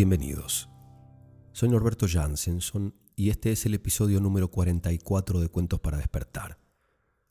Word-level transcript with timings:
Bienvenidos. 0.00 0.70
Soy 1.52 1.68
Norberto 1.68 2.06
Jansenson 2.08 2.94
y 3.16 3.28
este 3.28 3.52
es 3.52 3.66
el 3.66 3.74
episodio 3.74 4.18
número 4.18 4.50
44 4.50 5.40
de 5.40 5.48
Cuentos 5.50 5.78
para 5.78 5.98
despertar, 5.98 6.58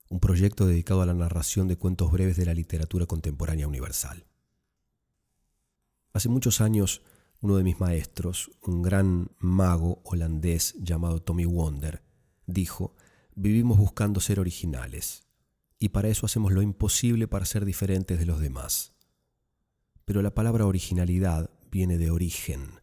un 0.07 0.19
proyecto 0.19 0.67
dedicado 0.67 1.01
a 1.01 1.07
la 1.07 1.15
narración 1.15 1.67
de 1.67 1.77
cuentos 1.77 2.11
breves 2.11 2.37
de 2.37 2.45
la 2.45 2.53
literatura 2.53 3.07
contemporánea 3.07 3.67
universal. 3.67 4.27
Hace 6.13 6.29
muchos 6.29 6.61
años, 6.61 7.01
uno 7.41 7.57
de 7.57 7.63
mis 7.63 7.79
maestros, 7.79 8.51
un 8.61 8.83
gran 8.83 9.31
mago 9.39 10.03
holandés 10.05 10.75
llamado 10.77 11.23
Tommy 11.23 11.45
Wonder, 11.45 12.03
dijo, 12.45 12.93
vivimos 13.33 13.79
buscando 13.79 14.19
ser 14.19 14.39
originales, 14.39 15.25
y 15.79 15.89
para 15.89 16.09
eso 16.09 16.27
hacemos 16.27 16.51
lo 16.51 16.61
imposible 16.61 17.27
para 17.27 17.45
ser 17.45 17.65
diferentes 17.65 18.19
de 18.19 18.27
los 18.27 18.39
demás. 18.39 18.93
Pero 20.05 20.21
la 20.21 20.35
palabra 20.35 20.67
originalidad 20.67 21.49
viene 21.71 21.97
de 21.97 22.11
origen, 22.11 22.81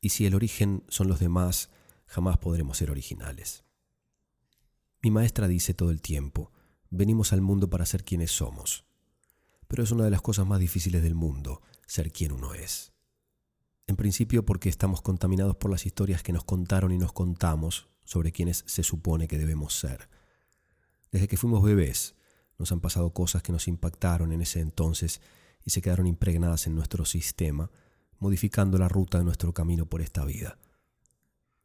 y 0.00 0.10
si 0.10 0.26
el 0.26 0.34
origen 0.34 0.84
son 0.88 1.08
los 1.08 1.18
demás, 1.18 1.70
jamás 2.06 2.38
podremos 2.38 2.78
ser 2.78 2.90
originales. 2.90 3.64
Mi 5.02 5.10
maestra 5.10 5.48
dice 5.48 5.74
todo 5.74 5.90
el 5.90 6.00
tiempo, 6.00 6.52
venimos 6.90 7.32
al 7.32 7.40
mundo 7.40 7.68
para 7.68 7.86
ser 7.86 8.04
quienes 8.04 8.30
somos, 8.30 8.84
pero 9.68 9.82
es 9.82 9.90
una 9.90 10.04
de 10.04 10.10
las 10.10 10.22
cosas 10.22 10.46
más 10.46 10.60
difíciles 10.60 11.02
del 11.02 11.14
mundo, 11.14 11.62
ser 11.86 12.12
quien 12.12 12.32
uno 12.32 12.54
es. 12.54 12.92
En 13.86 13.96
principio 13.96 14.44
porque 14.44 14.68
estamos 14.68 15.00
contaminados 15.00 15.56
por 15.56 15.70
las 15.70 15.86
historias 15.86 16.22
que 16.22 16.32
nos 16.32 16.44
contaron 16.44 16.92
y 16.92 16.98
nos 16.98 17.12
contamos 17.12 17.88
sobre 18.04 18.32
quienes 18.32 18.64
se 18.66 18.82
supone 18.82 19.28
que 19.28 19.38
debemos 19.38 19.74
ser. 19.74 20.08
Desde 21.12 21.28
que 21.28 21.36
fuimos 21.36 21.62
bebés, 21.62 22.14
nos 22.58 22.72
han 22.72 22.80
pasado 22.80 23.12
cosas 23.12 23.42
que 23.42 23.52
nos 23.52 23.68
impactaron 23.68 24.32
en 24.32 24.42
ese 24.42 24.60
entonces 24.60 25.20
y 25.64 25.70
se 25.70 25.82
quedaron 25.82 26.06
impregnadas 26.06 26.66
en 26.66 26.74
nuestro 26.74 27.04
sistema, 27.04 27.70
modificando 28.18 28.78
la 28.78 28.88
ruta 28.88 29.18
de 29.18 29.24
nuestro 29.24 29.52
camino 29.52 29.86
por 29.86 30.00
esta 30.00 30.24
vida. 30.24 30.58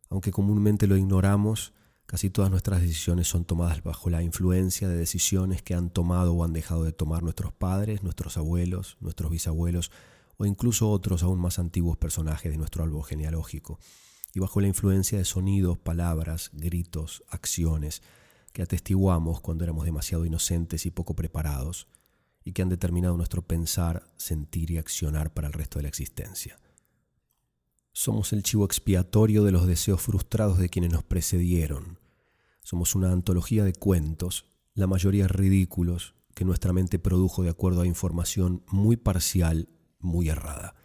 Aunque 0.09 0.31
comúnmente 0.31 0.87
lo 0.87 0.97
ignoramos, 0.97 1.73
casi 2.05 2.29
todas 2.29 2.51
nuestras 2.51 2.81
decisiones 2.81 3.27
son 3.27 3.45
tomadas 3.45 3.81
bajo 3.83 4.09
la 4.09 4.21
influencia 4.21 4.89
de 4.89 4.97
decisiones 4.97 5.61
que 5.61 5.73
han 5.73 5.89
tomado 5.89 6.33
o 6.33 6.43
han 6.43 6.53
dejado 6.53 6.83
de 6.83 6.91
tomar 6.91 7.23
nuestros 7.23 7.53
padres, 7.53 8.03
nuestros 8.03 8.37
abuelos, 8.37 8.97
nuestros 8.99 9.31
bisabuelos 9.31 9.91
o 10.37 10.45
incluso 10.45 10.89
otros 10.89 11.23
aún 11.23 11.39
más 11.39 11.59
antiguos 11.59 11.97
personajes 11.97 12.51
de 12.51 12.57
nuestro 12.57 12.83
árbol 12.83 13.03
genealógico, 13.03 13.79
y 14.33 14.39
bajo 14.39 14.59
la 14.59 14.67
influencia 14.67 15.17
de 15.17 15.25
sonidos, 15.25 15.77
palabras, 15.77 16.49
gritos, 16.53 17.23
acciones 17.29 18.01
que 18.51 18.61
atestiguamos 18.61 19.39
cuando 19.39 19.63
éramos 19.63 19.85
demasiado 19.85 20.25
inocentes 20.25 20.85
y 20.85 20.91
poco 20.91 21.15
preparados, 21.15 21.87
y 22.43 22.53
que 22.53 22.61
han 22.61 22.69
determinado 22.69 23.17
nuestro 23.17 23.41
pensar, 23.41 24.11
sentir 24.17 24.71
y 24.71 24.77
accionar 24.77 25.33
para 25.33 25.47
el 25.47 25.53
resto 25.53 25.79
de 25.79 25.83
la 25.83 25.89
existencia. 25.89 26.59
Somos 27.93 28.33
el 28.33 28.41
chivo 28.43 28.65
expiatorio 28.65 29.43
de 29.43 29.51
los 29.51 29.67
deseos 29.67 30.01
frustrados 30.01 30.57
de 30.57 30.69
quienes 30.69 30.91
nos 30.91 31.03
precedieron. 31.03 31.99
Somos 32.61 32.95
una 32.95 33.11
antología 33.11 33.63
de 33.63 33.73
cuentos, 33.73 34.45
la 34.73 34.87
mayoría 34.87 35.27
ridículos, 35.27 36.15
que 36.33 36.45
nuestra 36.45 36.73
mente 36.73 36.99
produjo 36.99 37.43
de 37.43 37.49
acuerdo 37.49 37.81
a 37.81 37.87
información 37.87 38.63
muy 38.67 38.95
parcial, 38.95 39.67
muy 39.99 40.29
errada. 40.29 40.75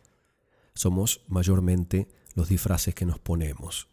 Somos 0.74 1.22
mayormente 1.28 2.08
los 2.34 2.48
disfraces 2.48 2.94
que 2.94 3.06
nos 3.06 3.18
ponemos. 3.18 3.88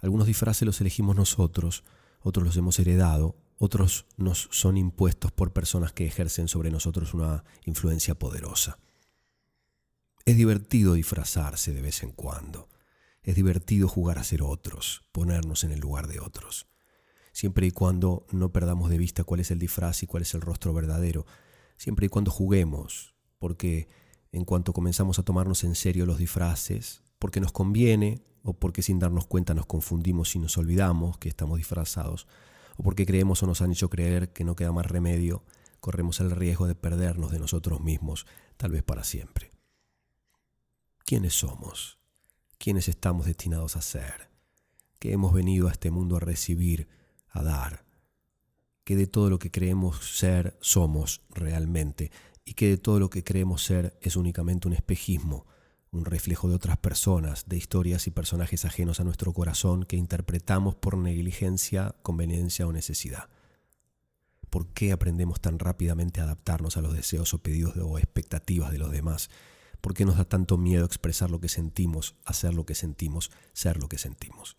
Algunos 0.00 0.26
disfraces 0.26 0.66
los 0.66 0.80
elegimos 0.80 1.14
nosotros, 1.14 1.84
otros 2.20 2.44
los 2.44 2.56
hemos 2.56 2.78
heredado, 2.78 3.36
otros 3.58 4.06
nos 4.16 4.48
son 4.50 4.76
impuestos 4.76 5.32
por 5.32 5.52
personas 5.52 5.92
que 5.92 6.06
ejercen 6.06 6.48
sobre 6.48 6.70
nosotros 6.70 7.14
una 7.14 7.44
influencia 7.64 8.14
poderosa. 8.18 8.78
Es 10.24 10.36
divertido 10.36 10.94
disfrazarse 10.94 11.72
de 11.72 11.80
vez 11.80 12.02
en 12.02 12.10
cuando. 12.10 12.68
Es 13.22 13.34
divertido 13.34 13.88
jugar 13.88 14.18
a 14.18 14.24
ser 14.24 14.42
otros, 14.42 15.04
ponernos 15.12 15.64
en 15.64 15.72
el 15.72 15.80
lugar 15.80 16.06
de 16.06 16.20
otros. 16.20 16.66
Siempre 17.32 17.66
y 17.66 17.70
cuando 17.70 18.26
no 18.32 18.50
perdamos 18.50 18.90
de 18.90 18.98
vista 18.98 19.24
cuál 19.24 19.40
es 19.40 19.50
el 19.50 19.58
disfraz 19.58 20.02
y 20.02 20.06
cuál 20.06 20.22
es 20.22 20.34
el 20.34 20.40
rostro 20.40 20.72
verdadero. 20.72 21.26
Siempre 21.76 22.06
y 22.06 22.08
cuando 22.08 22.30
juguemos, 22.30 23.14
porque 23.38 23.88
en 24.32 24.44
cuanto 24.44 24.72
comenzamos 24.72 25.18
a 25.18 25.22
tomarnos 25.22 25.64
en 25.64 25.74
serio 25.74 26.06
los 26.06 26.18
disfraces, 26.18 27.02
porque 27.18 27.40
nos 27.40 27.52
conviene 27.52 28.22
o 28.42 28.54
porque 28.54 28.82
sin 28.82 28.98
darnos 28.98 29.26
cuenta 29.26 29.54
nos 29.54 29.66
confundimos 29.66 30.34
y 30.34 30.38
nos 30.38 30.56
olvidamos 30.56 31.18
que 31.18 31.28
estamos 31.28 31.58
disfrazados, 31.58 32.26
o 32.76 32.82
porque 32.82 33.06
creemos 33.06 33.42
o 33.42 33.46
nos 33.46 33.62
han 33.62 33.72
hecho 33.72 33.90
creer 33.90 34.32
que 34.32 34.44
no 34.44 34.56
queda 34.56 34.72
más 34.72 34.86
remedio, 34.86 35.44
corremos 35.80 36.20
el 36.20 36.30
riesgo 36.30 36.66
de 36.66 36.74
perdernos 36.74 37.30
de 37.30 37.38
nosotros 37.38 37.80
mismos, 37.80 38.26
tal 38.56 38.72
vez 38.72 38.82
para 38.82 39.04
siempre. 39.04 39.50
¿Quiénes 41.04 41.34
somos? 41.34 41.98
¿Quiénes 42.58 42.88
estamos 42.88 43.26
destinados 43.26 43.76
a 43.76 43.82
ser? 43.82 44.30
¿Qué 44.98 45.12
hemos 45.12 45.32
venido 45.32 45.68
a 45.68 45.72
este 45.72 45.90
mundo 45.90 46.16
a 46.16 46.20
recibir, 46.20 46.88
a 47.28 47.42
dar? 47.42 47.84
¿Qué 48.84 48.96
de 48.96 49.06
todo 49.06 49.30
lo 49.30 49.38
que 49.38 49.50
creemos 49.50 50.16
ser 50.18 50.56
somos 50.60 51.22
realmente? 51.30 52.10
¿Y 52.44 52.54
qué 52.54 52.68
de 52.68 52.78
todo 52.78 52.98
lo 52.98 53.10
que 53.10 53.24
creemos 53.24 53.62
ser 53.62 53.98
es 54.00 54.16
únicamente 54.16 54.68
un 54.68 54.74
espejismo? 54.74 55.46
Un 55.96 56.04
reflejo 56.04 56.48
de 56.48 56.54
otras 56.54 56.76
personas, 56.76 57.48
de 57.48 57.56
historias 57.56 58.06
y 58.06 58.10
personajes 58.10 58.64
ajenos 58.64 59.00
a 59.00 59.04
nuestro 59.04 59.32
corazón 59.32 59.84
que 59.84 59.96
interpretamos 59.96 60.74
por 60.74 60.96
negligencia, 60.96 61.94
conveniencia 62.02 62.66
o 62.66 62.72
necesidad. 62.72 63.28
¿Por 64.50 64.68
qué 64.68 64.92
aprendemos 64.92 65.40
tan 65.40 65.58
rápidamente 65.58 66.20
a 66.20 66.24
adaptarnos 66.24 66.76
a 66.76 66.82
los 66.82 66.94
deseos 66.94 67.34
o 67.34 67.38
pedidos 67.38 67.76
o 67.76 67.98
expectativas 67.98 68.70
de 68.70 68.78
los 68.78 68.90
demás? 68.90 69.30
¿Por 69.80 69.94
qué 69.94 70.04
nos 70.04 70.16
da 70.16 70.24
tanto 70.24 70.56
miedo 70.56 70.84
expresar 70.84 71.30
lo 71.30 71.40
que 71.40 71.48
sentimos, 71.48 72.14
hacer 72.24 72.54
lo 72.54 72.64
que 72.64 72.74
sentimos, 72.74 73.30
ser 73.52 73.78
lo 73.78 73.88
que 73.88 73.98
sentimos? 73.98 74.56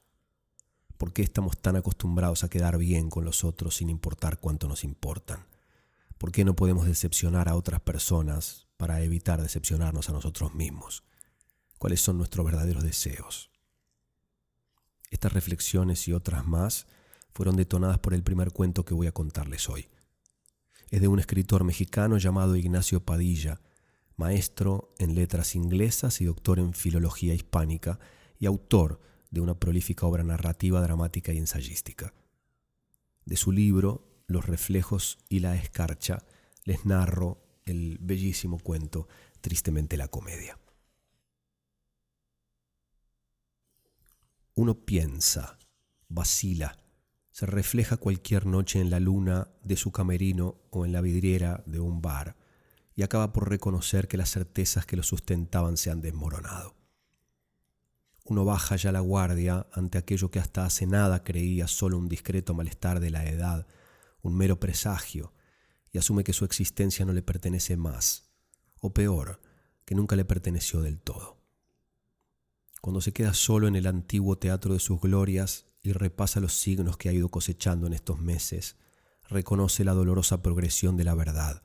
¿Por 0.98 1.14
qué 1.14 1.22
estamos 1.22 1.58
tan 1.60 1.76
acostumbrados 1.76 2.44
a 2.44 2.50
quedar 2.50 2.78
bien 2.78 3.10
con 3.10 3.24
los 3.24 3.44
otros 3.44 3.76
sin 3.76 3.90
importar 3.90 4.40
cuánto 4.40 4.68
nos 4.68 4.84
importan? 4.84 5.46
¿Por 6.18 6.32
qué 6.32 6.44
no 6.44 6.56
podemos 6.56 6.88
decepcionar 6.88 7.48
a 7.48 7.56
otras 7.56 7.80
personas 7.82 8.68
para 8.78 9.02
evitar 9.02 9.42
decepcionarnos 9.42 10.10
a 10.10 10.14
nosotros 10.14 10.56
mismos? 10.56 11.04
Cuáles 11.78 12.02
son 12.02 12.18
nuestros 12.18 12.46
verdaderos 12.46 12.84
deseos. 12.84 13.52
Estas 15.10 15.34
reflexiones 15.34 16.08
y 16.08 16.14
otras 16.14 16.46
más 16.46 16.88
fueron 17.34 17.56
detonadas 17.56 18.00
por 18.00 18.14
el 18.14 18.24
primer 18.24 18.52
cuento 18.52 18.84
que 18.84 18.94
voy 18.94 19.08
a 19.08 19.12
contarles 19.12 19.70
hoy. 19.70 19.88
Es 20.90 21.02
de 21.02 21.08
un 21.08 21.20
escritor 21.20 21.64
mexicano 21.64 22.18
llamado 22.18 22.56
Ignacio 22.56 23.04
Padilla, 23.04 23.62
maestro 24.16 24.94
en 24.98 25.16
letras 25.16 25.56
inglesas 25.56 26.22
y 26.22 26.26
doctor 26.26 26.60
en 26.60 26.74
filología 26.74 27.34
hispánica 27.34 28.00
y 28.40 28.46
autor 28.46 29.00
de 29.30 29.42
una 29.42 29.60
prolífica 29.60 30.06
obra 30.06 30.24
narrativa, 30.24 30.82
dramática 30.82 31.34
y 31.34 31.38
ensayística. 31.38 32.14
De 33.26 33.38
su 33.38 33.52
libro, 33.52 34.24
Los 34.28 34.46
reflejos 34.46 35.20
y 35.30 35.40
la 35.40 35.56
escarcha, 35.56 36.24
les 36.64 36.86
narro 36.86 37.44
el 37.66 37.98
bellísimo 38.02 38.58
cuento 38.60 39.08
Tristemente 39.42 39.98
la 39.98 40.08
comedia. 40.08 40.58
Uno 44.58 44.74
piensa, 44.74 45.60
vacila, 46.10 46.80
se 47.30 47.46
refleja 47.46 47.98
cualquier 47.98 48.48
noche 48.48 48.82
en 48.82 48.90
la 48.90 49.00
luna 49.00 49.52
de 49.62 49.78
su 49.78 49.92
camerino 49.92 50.56
o 50.72 50.84
en 50.84 50.94
la 50.94 51.02
vidriera 51.02 51.64
de 51.68 51.80
un 51.80 52.02
bar 52.02 52.36
y 52.96 53.04
acaba 53.04 53.34
por 53.34 53.52
reconocer 53.52 54.08
que 54.08 54.18
las 54.18 54.32
certezas 54.32 54.88
que 54.88 54.96
lo 54.96 55.04
sustentaban 55.04 55.78
se 55.78 55.92
han 55.92 56.02
desmoronado. 56.02 56.76
Uno 58.24 58.46
baja 58.46 58.78
ya 58.78 58.92
la 58.92 59.02
guardia 59.02 59.68
ante 59.74 60.00
aquello 60.00 60.32
que 60.32 60.40
hasta 60.40 60.66
hace 60.66 60.88
nada 60.88 61.24
creía 61.24 61.68
solo 61.68 62.00
un 62.00 62.10
discreto 62.10 62.56
malestar 62.56 63.00
de 63.00 63.12
la 63.12 63.28
edad, 63.30 63.68
un 64.24 64.36
mero 64.36 64.60
presagio, 64.60 65.36
y 65.92 66.00
asume 66.00 66.24
que 66.24 66.34
su 66.34 66.46
existencia 66.46 67.06
no 67.06 67.14
le 67.14 67.22
pertenece 67.22 67.78
más, 67.78 68.32
o 68.82 68.92
peor, 68.92 69.40
que 69.86 69.94
nunca 69.94 70.16
le 70.16 70.26
perteneció 70.26 70.82
del 70.82 71.00
todo 71.00 71.37
cuando 72.82 73.02
se 73.02 73.14
queda 73.14 73.34
solo 73.34 73.68
en 73.68 73.76
el 73.76 73.88
antiguo 73.88 74.38
teatro 74.38 74.74
de 74.74 74.80
sus 74.80 75.00
glorias 75.02 75.66
y 75.82 75.92
repasa 75.92 76.40
los 76.40 76.54
signos 76.54 76.98
que 76.98 77.10
ha 77.10 77.14
ido 77.14 77.30
cosechando 77.30 77.88
en 77.88 77.94
estos 77.94 78.20
meses, 78.20 78.76
reconoce 79.30 79.84
la 79.84 79.94
dolorosa 79.94 80.42
progresión 80.42 80.98
de 80.98 81.04
la 81.04 81.16
verdad, 81.16 81.64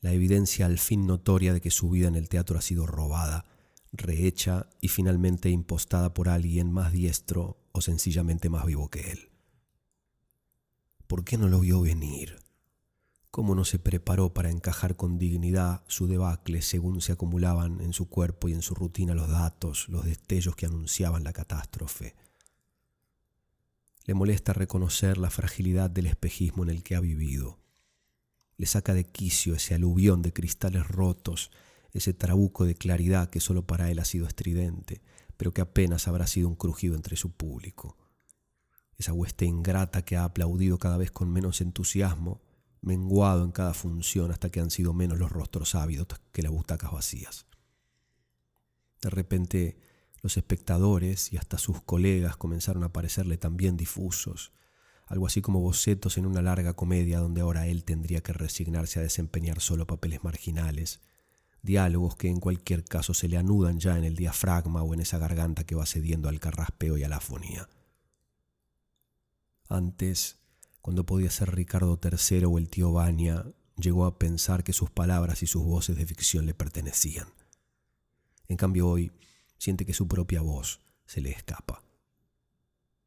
la 0.00 0.12
evidencia 0.12 0.66
al 0.66 0.78
fin 0.78 1.06
notoria 1.06 1.52
de 1.52 1.60
que 1.60 1.70
su 1.70 1.90
vida 1.90 2.08
en 2.08 2.14
el 2.14 2.28
teatro 2.28 2.58
ha 2.58 2.62
sido 2.62 2.86
robada, 2.86 3.44
rehecha 3.92 4.68
y 4.80 4.88
finalmente 4.88 5.50
impostada 5.50 6.12
por 6.14 6.28
alguien 6.28 6.72
más 6.72 6.92
diestro 6.92 7.58
o 7.72 7.80
sencillamente 7.80 8.48
más 8.48 8.66
vivo 8.66 8.88
que 8.88 9.10
él. 9.10 9.30
¿Por 11.06 11.24
qué 11.24 11.38
no 11.38 11.48
lo 11.48 11.60
vio 11.60 11.80
venir? 11.80 12.45
Cómo 13.36 13.54
no 13.54 13.66
se 13.66 13.78
preparó 13.78 14.32
para 14.32 14.50
encajar 14.50 14.96
con 14.96 15.18
dignidad 15.18 15.82
su 15.88 16.06
debacle 16.06 16.62
según 16.62 17.02
se 17.02 17.12
acumulaban 17.12 17.82
en 17.82 17.92
su 17.92 18.08
cuerpo 18.08 18.48
y 18.48 18.54
en 18.54 18.62
su 18.62 18.74
rutina 18.74 19.14
los 19.14 19.28
datos, 19.28 19.90
los 19.90 20.06
destellos 20.06 20.56
que 20.56 20.64
anunciaban 20.64 21.22
la 21.22 21.34
catástrofe. 21.34 22.14
Le 24.06 24.14
molesta 24.14 24.54
reconocer 24.54 25.18
la 25.18 25.28
fragilidad 25.28 25.90
del 25.90 26.06
espejismo 26.06 26.62
en 26.62 26.70
el 26.70 26.82
que 26.82 26.96
ha 26.96 27.00
vivido. 27.00 27.58
Le 28.56 28.64
saca 28.64 28.94
de 28.94 29.04
quicio 29.04 29.54
ese 29.54 29.74
aluvión 29.74 30.22
de 30.22 30.32
cristales 30.32 30.88
rotos, 30.88 31.50
ese 31.92 32.14
trabuco 32.14 32.64
de 32.64 32.74
claridad 32.74 33.28
que 33.28 33.40
solo 33.40 33.66
para 33.66 33.90
él 33.90 33.98
ha 33.98 34.06
sido 34.06 34.26
estridente, 34.26 35.02
pero 35.36 35.52
que 35.52 35.60
apenas 35.60 36.08
habrá 36.08 36.26
sido 36.26 36.48
un 36.48 36.56
crujido 36.56 36.94
entre 36.94 37.16
su 37.16 37.32
público. 37.32 37.98
Esa 38.96 39.12
hueste 39.12 39.44
ingrata 39.44 40.06
que 40.06 40.16
ha 40.16 40.24
aplaudido 40.24 40.78
cada 40.78 40.96
vez 40.96 41.10
con 41.10 41.30
menos 41.30 41.60
entusiasmo, 41.60 42.40
menguado 42.86 43.44
en 43.44 43.50
cada 43.50 43.74
función 43.74 44.30
hasta 44.30 44.48
que 44.48 44.60
han 44.60 44.70
sido 44.70 44.94
menos 44.94 45.18
los 45.18 45.30
rostros 45.30 45.74
ávidos 45.74 46.06
que 46.32 46.42
las 46.42 46.52
butacas 46.52 46.92
vacías. 46.92 47.46
De 49.02 49.10
repente, 49.10 49.76
los 50.22 50.36
espectadores 50.36 51.32
y 51.32 51.36
hasta 51.36 51.58
sus 51.58 51.82
colegas 51.82 52.36
comenzaron 52.36 52.84
a 52.84 52.92
parecerle 52.92 53.38
también 53.38 53.76
difusos, 53.76 54.52
algo 55.06 55.26
así 55.26 55.42
como 55.42 55.60
bocetos 55.60 56.16
en 56.16 56.26
una 56.26 56.42
larga 56.42 56.74
comedia 56.74 57.18
donde 57.18 57.40
ahora 57.40 57.66
él 57.66 57.82
tendría 57.84 58.22
que 58.22 58.32
resignarse 58.32 59.00
a 59.00 59.02
desempeñar 59.02 59.60
solo 59.60 59.86
papeles 59.88 60.22
marginales, 60.22 61.00
diálogos 61.62 62.14
que 62.14 62.28
en 62.28 62.38
cualquier 62.38 62.84
caso 62.84 63.14
se 63.14 63.26
le 63.28 63.36
anudan 63.36 63.80
ya 63.80 63.98
en 63.98 64.04
el 64.04 64.14
diafragma 64.14 64.84
o 64.84 64.94
en 64.94 65.00
esa 65.00 65.18
garganta 65.18 65.64
que 65.64 65.74
va 65.74 65.86
cediendo 65.86 66.28
al 66.28 66.38
carraspeo 66.38 66.96
y 66.96 67.02
a 67.02 67.08
la 67.08 67.16
afonía. 67.16 67.68
Antes, 69.68 70.38
cuando 70.86 71.04
podía 71.04 71.32
ser 71.32 71.52
Ricardo 71.52 71.98
III 72.00 72.44
o 72.44 72.58
el 72.58 72.68
tío 72.68 72.92
Baña, 72.92 73.44
llegó 73.76 74.04
a 74.04 74.20
pensar 74.20 74.62
que 74.62 74.72
sus 74.72 74.88
palabras 74.88 75.42
y 75.42 75.48
sus 75.48 75.64
voces 75.64 75.96
de 75.96 76.06
ficción 76.06 76.46
le 76.46 76.54
pertenecían. 76.54 77.26
En 78.46 78.56
cambio 78.56 78.86
hoy 78.86 79.10
siente 79.58 79.84
que 79.84 79.94
su 79.94 80.06
propia 80.06 80.42
voz 80.42 80.78
se 81.04 81.20
le 81.20 81.30
escapa. 81.30 81.82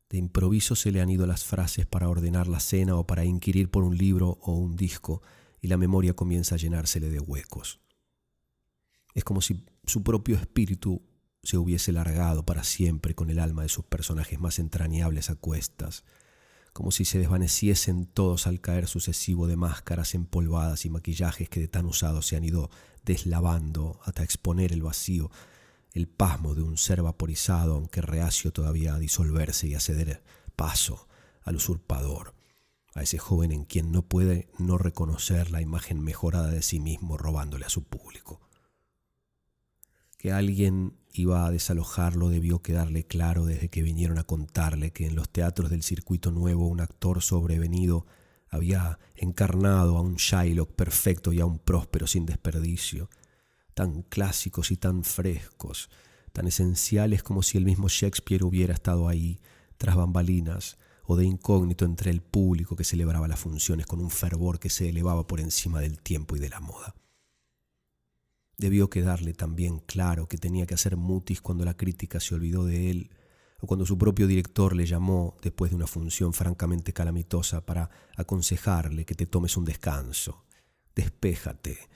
De 0.09 0.17
improviso 0.17 0.75
se 0.75 0.91
le 0.91 0.99
han 0.99 1.09
ido 1.09 1.25
las 1.25 1.45
frases 1.45 1.85
para 1.85 2.09
ordenar 2.09 2.49
la 2.49 2.59
cena 2.59 2.97
o 2.97 3.07
para 3.07 3.23
inquirir 3.23 3.71
por 3.71 3.85
un 3.85 3.97
libro 3.97 4.39
o 4.41 4.51
un 4.51 4.75
disco 4.75 5.21
y 5.61 5.69
la 5.69 5.77
memoria 5.77 6.13
comienza 6.13 6.55
a 6.55 6.57
llenársele 6.57 7.09
de 7.09 7.21
huecos. 7.21 7.79
Es 9.13 9.23
como 9.23 9.39
si 9.39 9.63
su 9.85 10.03
propio 10.03 10.35
espíritu 10.35 11.01
se 11.43 11.57
hubiese 11.57 11.93
largado 11.93 12.45
para 12.45 12.65
siempre 12.65 13.15
con 13.15 13.29
el 13.29 13.39
alma 13.39 13.61
de 13.61 13.69
sus 13.69 13.85
personajes 13.85 14.37
más 14.37 14.59
entrañables 14.59 15.29
a 15.29 15.35
cuestas, 15.35 16.03
como 16.79 16.91
si 16.91 17.03
se 17.03 17.19
desvaneciesen 17.19 18.05
todos 18.05 18.47
al 18.47 18.61
caer 18.61 18.87
sucesivo 18.87 19.47
de 19.47 19.57
máscaras 19.57 20.15
empolvadas 20.15 20.85
y 20.85 20.89
maquillajes 20.89 21.49
que 21.49 21.59
de 21.59 21.67
tan 21.67 21.85
usados 21.85 22.25
se 22.25 22.37
han 22.37 22.45
ido 22.45 22.69
deslavando 23.03 23.99
hasta 24.05 24.23
exponer 24.23 24.71
el 24.71 24.81
vacío 24.81 25.29
el 25.91 26.07
pasmo 26.07 26.55
de 26.55 26.61
un 26.61 26.77
ser 26.77 27.01
vaporizado, 27.01 27.75
aunque 27.75 28.01
reacio 28.01 28.53
todavía 28.53 28.93
a 28.93 28.97
disolverse 28.97 29.67
y 29.67 29.75
a 29.75 29.81
ceder 29.81 30.23
paso 30.55 31.09
al 31.41 31.57
usurpador, 31.57 32.33
a 32.95 33.03
ese 33.03 33.17
joven 33.17 33.51
en 33.51 33.65
quien 33.65 33.91
no 33.91 34.03
puede 34.03 34.47
no 34.57 34.77
reconocer 34.77 35.51
la 35.51 35.59
imagen 35.59 35.99
mejorada 35.99 36.47
de 36.47 36.61
sí 36.61 36.79
mismo 36.79 37.17
robándole 37.17 37.65
a 37.65 37.69
su 37.69 37.83
público. 37.83 38.39
Que 40.17 40.31
alguien 40.31 40.97
iba 41.11 41.45
a 41.45 41.51
desalojarlo 41.51 42.29
debió 42.29 42.61
quedarle 42.61 43.05
claro 43.05 43.45
desde 43.45 43.69
que 43.69 43.81
vinieron 43.81 44.19
a 44.19 44.23
contarle 44.23 44.91
que 44.91 45.07
en 45.07 45.15
los 45.15 45.29
teatros 45.29 45.69
del 45.69 45.83
circuito 45.83 46.31
nuevo 46.31 46.67
un 46.67 46.81
actor 46.81 47.21
sobrevenido 47.21 48.05
había 48.49 48.99
encarnado 49.15 49.97
a 49.97 50.01
un 50.01 50.15
Shylock 50.15 50.71
perfecto 50.73 51.33
y 51.33 51.39
a 51.39 51.45
un 51.45 51.59
próspero 51.59 52.07
sin 52.07 52.25
desperdicio, 52.25 53.09
tan 53.73 54.01
clásicos 54.03 54.71
y 54.71 54.77
tan 54.77 55.03
frescos, 55.03 55.89
tan 56.31 56.47
esenciales 56.47 57.23
como 57.23 57.43
si 57.43 57.57
el 57.57 57.65
mismo 57.65 57.87
Shakespeare 57.89 58.43
hubiera 58.43 58.73
estado 58.73 59.07
ahí, 59.07 59.39
tras 59.77 59.95
bambalinas, 59.95 60.77
o 61.05 61.15
de 61.15 61.25
incógnito 61.25 61.85
entre 61.85 62.11
el 62.11 62.21
público 62.21 62.75
que 62.75 62.83
celebraba 62.83 63.27
las 63.27 63.39
funciones 63.39 63.87
con 63.87 63.99
un 63.99 64.11
fervor 64.11 64.59
que 64.59 64.69
se 64.69 64.89
elevaba 64.89 65.25
por 65.25 65.39
encima 65.39 65.79
del 65.79 65.99
tiempo 65.99 66.35
y 66.35 66.39
de 66.39 66.49
la 66.49 66.59
moda. 66.59 66.93
Debió 68.59 68.91
quedarle 68.91 69.33
también 69.33 69.79
claro 69.79 70.27
que 70.27 70.37
tenía 70.37 70.67
que 70.67 70.75
hacer 70.75 70.97
mutis 70.97 71.41
cuando 71.41 71.65
la 71.65 71.75
crítica 71.75 72.19
se 72.19 72.35
olvidó 72.35 72.65
de 72.65 72.91
él, 72.91 73.09
o 73.59 73.65
cuando 73.65 73.87
su 73.87 73.97
propio 73.97 74.27
director 74.27 74.75
le 74.75 74.85
llamó, 74.85 75.35
después 75.41 75.71
de 75.71 75.77
una 75.77 75.87
función 75.87 76.33
francamente 76.33 76.93
calamitosa, 76.93 77.65
para 77.65 77.89
aconsejarle 78.15 79.05
que 79.05 79.15
te 79.15 79.25
tomes 79.25 79.57
un 79.57 79.65
descanso. 79.65 80.45
Despéjate, 80.93 81.89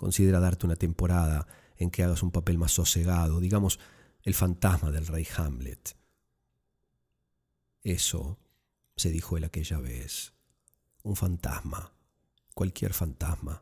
Considera 0.00 0.40
darte 0.40 0.64
una 0.64 0.76
temporada 0.76 1.46
en 1.76 1.90
que 1.90 2.02
hagas 2.02 2.22
un 2.22 2.30
papel 2.30 2.56
más 2.56 2.72
sosegado, 2.72 3.38
digamos, 3.38 3.78
el 4.22 4.32
fantasma 4.32 4.90
del 4.90 5.06
rey 5.06 5.28
Hamlet. 5.36 5.94
Eso, 7.82 8.38
se 8.96 9.10
dijo 9.10 9.36
él 9.36 9.44
aquella 9.44 9.78
vez, 9.78 10.32
un 11.02 11.16
fantasma, 11.16 11.92
cualquier 12.54 12.94
fantasma. 12.94 13.60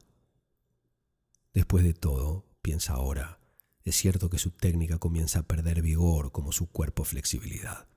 Después 1.52 1.82
de 1.82 1.94
todo, 1.94 2.44
piensa 2.62 2.94
ahora, 2.94 3.40
es 3.84 3.96
cierto 3.96 4.28
que 4.28 4.38
su 4.38 4.50
técnica 4.50 4.98
comienza 4.98 5.40
a 5.40 5.42
perder 5.44 5.82
vigor 5.82 6.32
como 6.32 6.52
su 6.52 6.70
cuerpo 6.70 7.04
flexibilidad. 7.04 7.88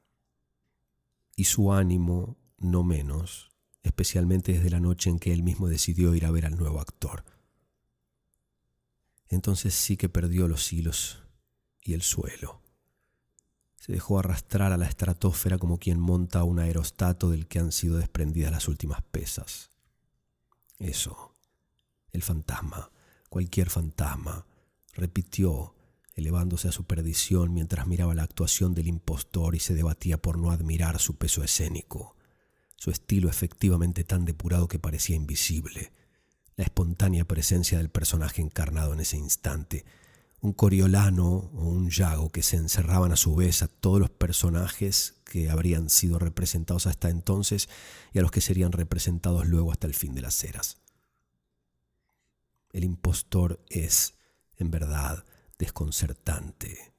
Y 1.35 1.45
su 1.45 1.73
ánimo, 1.73 2.37
no 2.57 2.83
menos, 2.83 3.51
especialmente 3.83 4.53
desde 4.53 4.69
la 4.69 4.79
noche 4.79 5.09
en 5.09 5.19
que 5.19 5.33
él 5.33 5.43
mismo 5.43 5.67
decidió 5.67 6.13
ir 6.15 6.25
a 6.25 6.31
ver 6.31 6.45
al 6.45 6.57
nuevo 6.57 6.79
actor 6.79 7.23
entonces 9.31 9.73
sí 9.73 9.97
que 9.97 10.09
perdió 10.09 10.47
los 10.47 10.71
hilos 10.71 11.23
y 11.81 11.93
el 11.93 12.01
suelo. 12.01 12.61
Se 13.77 13.93
dejó 13.93 14.19
arrastrar 14.19 14.73
a 14.73 14.77
la 14.77 14.85
estratosfera 14.85 15.57
como 15.57 15.79
quien 15.79 15.99
monta 15.99 16.43
un 16.43 16.59
aerostato 16.59 17.31
del 17.31 17.47
que 17.47 17.59
han 17.59 17.71
sido 17.71 17.97
desprendidas 17.97 18.51
las 18.51 18.67
últimas 18.67 19.01
pesas. 19.01 19.71
Eso, 20.77 21.35
el 22.11 22.21
fantasma, 22.21 22.91
cualquier 23.29 23.69
fantasma, 23.69 24.45
repitió, 24.93 25.75
elevándose 26.15 26.67
a 26.67 26.71
su 26.71 26.85
perdición 26.85 27.53
mientras 27.53 27.87
miraba 27.87 28.13
la 28.13 28.23
actuación 28.23 28.73
del 28.73 28.87
impostor 28.87 29.55
y 29.55 29.59
se 29.59 29.73
debatía 29.73 30.21
por 30.21 30.37
no 30.37 30.51
admirar 30.51 30.99
su 30.99 31.17
peso 31.17 31.43
escénico, 31.43 32.15
su 32.75 32.91
estilo 32.91 33.29
efectivamente 33.29 34.03
tan 34.03 34.25
depurado 34.25 34.67
que 34.67 34.79
parecía 34.79 35.15
invisible, 35.15 35.93
la 36.55 36.63
espontánea 36.63 37.25
presencia 37.25 37.77
del 37.77 37.89
personaje 37.89 38.41
encarnado 38.41 38.93
en 38.93 38.99
ese 38.99 39.17
instante, 39.17 39.85
un 40.41 40.53
coriolano 40.53 41.27
o 41.27 41.69
un 41.69 41.89
yago 41.89 42.31
que 42.31 42.41
se 42.41 42.57
encerraban 42.57 43.11
a 43.11 43.15
su 43.15 43.35
vez 43.35 43.61
a 43.61 43.67
todos 43.67 43.99
los 43.99 44.09
personajes 44.09 45.21
que 45.23 45.49
habrían 45.49 45.89
sido 45.89 46.17
representados 46.17 46.87
hasta 46.87 47.09
entonces 47.09 47.69
y 48.11 48.19
a 48.19 48.21
los 48.23 48.31
que 48.31 48.41
serían 48.41 48.71
representados 48.71 49.45
luego 49.45 49.71
hasta 49.71 49.87
el 49.87 49.93
fin 49.93 50.15
de 50.15 50.21
las 50.21 50.43
eras. 50.43 50.81
El 52.73 52.83
impostor 52.83 53.63
es, 53.69 54.15
en 54.61 54.71
verdad, 54.71 55.25
desconcertante, 55.57 56.93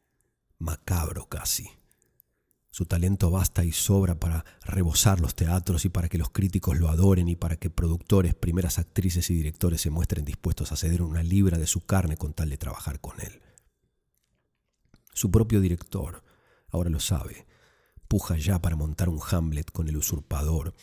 macabro 0.59 1.29
casi. 1.29 1.69
Su 2.71 2.87
talento 2.87 3.31
basta 3.31 3.65
y 3.65 3.73
sobra 3.73 4.19
para 4.19 4.45
rebosar 4.65 5.21
los 5.21 5.35
teatros 5.35 5.85
y 5.85 5.91
para 5.91 6.09
que 6.09 6.17
los 6.17 6.31
críticos 6.31 6.79
lo 6.79 6.89
adoren 6.89 7.29
y 7.29 7.37
para 7.37 7.57
que 7.57 7.69
productores, 7.69 8.35
primeras 8.35 8.79
actrices 8.79 9.29
y 9.31 9.35
directores 9.35 9.83
se 9.83 9.91
muestren 9.91 10.25
dispuestos 10.25 10.73
a 10.73 10.77
ceder 10.77 11.03
una 11.03 11.23
libra 11.23 11.59
de 11.59 11.67
su 11.67 11.85
carne 11.85 12.17
con 12.17 12.33
tal 12.33 12.49
de 12.49 12.57
trabajar 12.57 12.99
con 12.99 13.21
él. 13.21 13.43
Su 15.13 15.31
propio 15.31 15.61
director, 15.61 16.25
ahora 16.71 16.89
lo 16.89 16.99
sabe, 16.99 17.47
puja 18.09 18.39
ya 18.39 18.61
para 18.63 18.77
montar 18.77 19.11
un 19.11 19.21
Hamlet 19.31 19.71
con 19.71 19.89
el 19.89 19.99
usurpador 19.99 20.75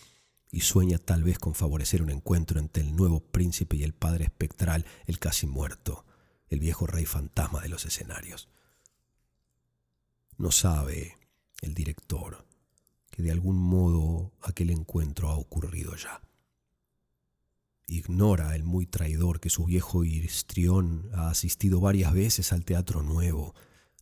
y 0.51 0.61
sueña 0.61 0.99
tal 0.99 1.23
vez 1.23 1.39
con 1.39 1.55
favorecer 1.55 2.03
un 2.03 2.11
encuentro 2.11 2.59
entre 2.59 2.83
el 2.83 2.95
nuevo 2.95 3.19
príncipe 3.19 3.77
y 3.77 3.83
el 3.83 3.93
padre 3.93 4.25
espectral, 4.25 4.85
el 5.07 5.17
casi 5.17 5.47
muerto, 5.47 6.05
el 6.49 6.59
viejo 6.59 6.87
rey 6.87 7.05
fantasma 7.05 7.61
de 7.61 7.69
los 7.69 7.85
escenarios. 7.85 8.49
No 10.37 10.51
sabe 10.51 11.17
el 11.61 11.73
director, 11.73 12.45
que 13.11 13.21
de 13.21 13.31
algún 13.31 13.57
modo 13.57 14.31
aquel 14.41 14.69
encuentro 14.69 15.29
ha 15.29 15.35
ocurrido 15.35 15.95
ya. 15.95 16.21
Ignora 17.87 18.55
el 18.55 18.63
muy 18.63 18.85
traidor 18.85 19.39
que 19.39 19.49
su 19.49 19.65
viejo 19.65 20.03
histrión 20.03 21.09
ha 21.13 21.29
asistido 21.29 21.79
varias 21.81 22.13
veces 22.13 22.53
al 22.53 22.63
teatro 22.63 23.01
nuevo, 23.01 23.55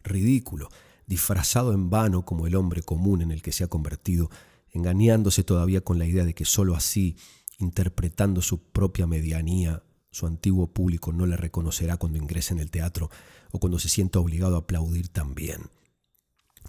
ridículo, 0.04 0.70
disfrazado 1.06 1.74
en 1.74 1.90
vano 1.90 2.26
como 2.26 2.48
el 2.48 2.56
hombre 2.56 2.84
común 2.84 3.22
en 3.22 3.32
el 3.32 3.42
que 3.42 3.54
se 3.54 3.64
ha 3.64 3.68
convertido, 3.68 4.30
engañándose 4.72 5.44
todavía 5.44 5.82
con 5.82 5.98
la 5.98 6.06
idea 6.06 6.26
de 6.26 6.36
que 6.36 6.46
sólo 6.46 6.76
así, 6.76 7.16
interpretando 7.60 8.42
su 8.42 8.62
propia 8.62 9.08
medianía, 9.08 9.84
su 10.18 10.26
antiguo 10.26 10.66
público 10.66 11.14
no 11.14 11.28
le 11.28 11.38
reconocerá 11.38 11.98
cuando 11.98 12.18
ingrese 12.18 12.52
en 12.52 12.60
el 12.60 12.72
teatro 12.72 13.12
o 13.52 13.60
cuando 13.60 13.78
se 13.78 13.88
sienta 13.88 14.18
obligado 14.18 14.56
a 14.56 14.60
aplaudir 14.60 15.10
también. 15.10 15.70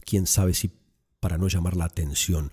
Quién 0.04 0.26
sabe 0.26 0.52
si 0.52 0.70
para 1.18 1.38
no 1.38 1.48
llamar 1.48 1.74
la 1.74 1.86
atención, 1.86 2.52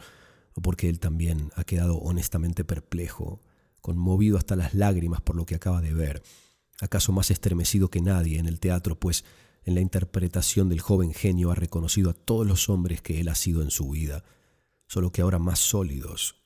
o 0.54 0.62
porque 0.62 0.88
él 0.88 1.02
también 1.02 1.52
ha 1.58 1.66
quedado 1.66 1.98
honestamente 1.98 2.64
perplejo, 2.64 3.42
conmovido 3.82 4.38
hasta 4.38 4.56
las 4.56 4.74
lágrimas 4.74 5.20
por 5.20 5.36
lo 5.36 5.46
que 5.46 5.56
acaba 5.56 5.82
de 5.82 5.94
ver, 5.94 6.24
acaso 6.80 7.12
más 7.12 7.30
estremecido 7.30 7.90
que 7.90 8.00
nadie 8.00 8.40
en 8.40 8.46
el 8.46 8.62
teatro, 8.62 8.98
pues 8.98 9.25
en 9.66 9.75
la 9.75 9.82
interpretación 9.82 10.70
del 10.70 10.80
joven 10.80 11.14
genio 11.14 11.52
ha 11.52 11.56
reconocido 11.56 12.12
a 12.12 12.14
todos 12.14 12.48
los 12.48 12.70
hombres 12.70 13.02
que 13.02 13.20
él 13.20 13.28
ha 13.28 13.36
sido 13.36 13.62
en 13.62 13.70
su 13.70 13.90
vida, 13.90 14.24
solo 14.88 15.12
que 15.12 15.24
ahora 15.24 15.40
más 15.40 15.60
sólidos, 15.60 16.45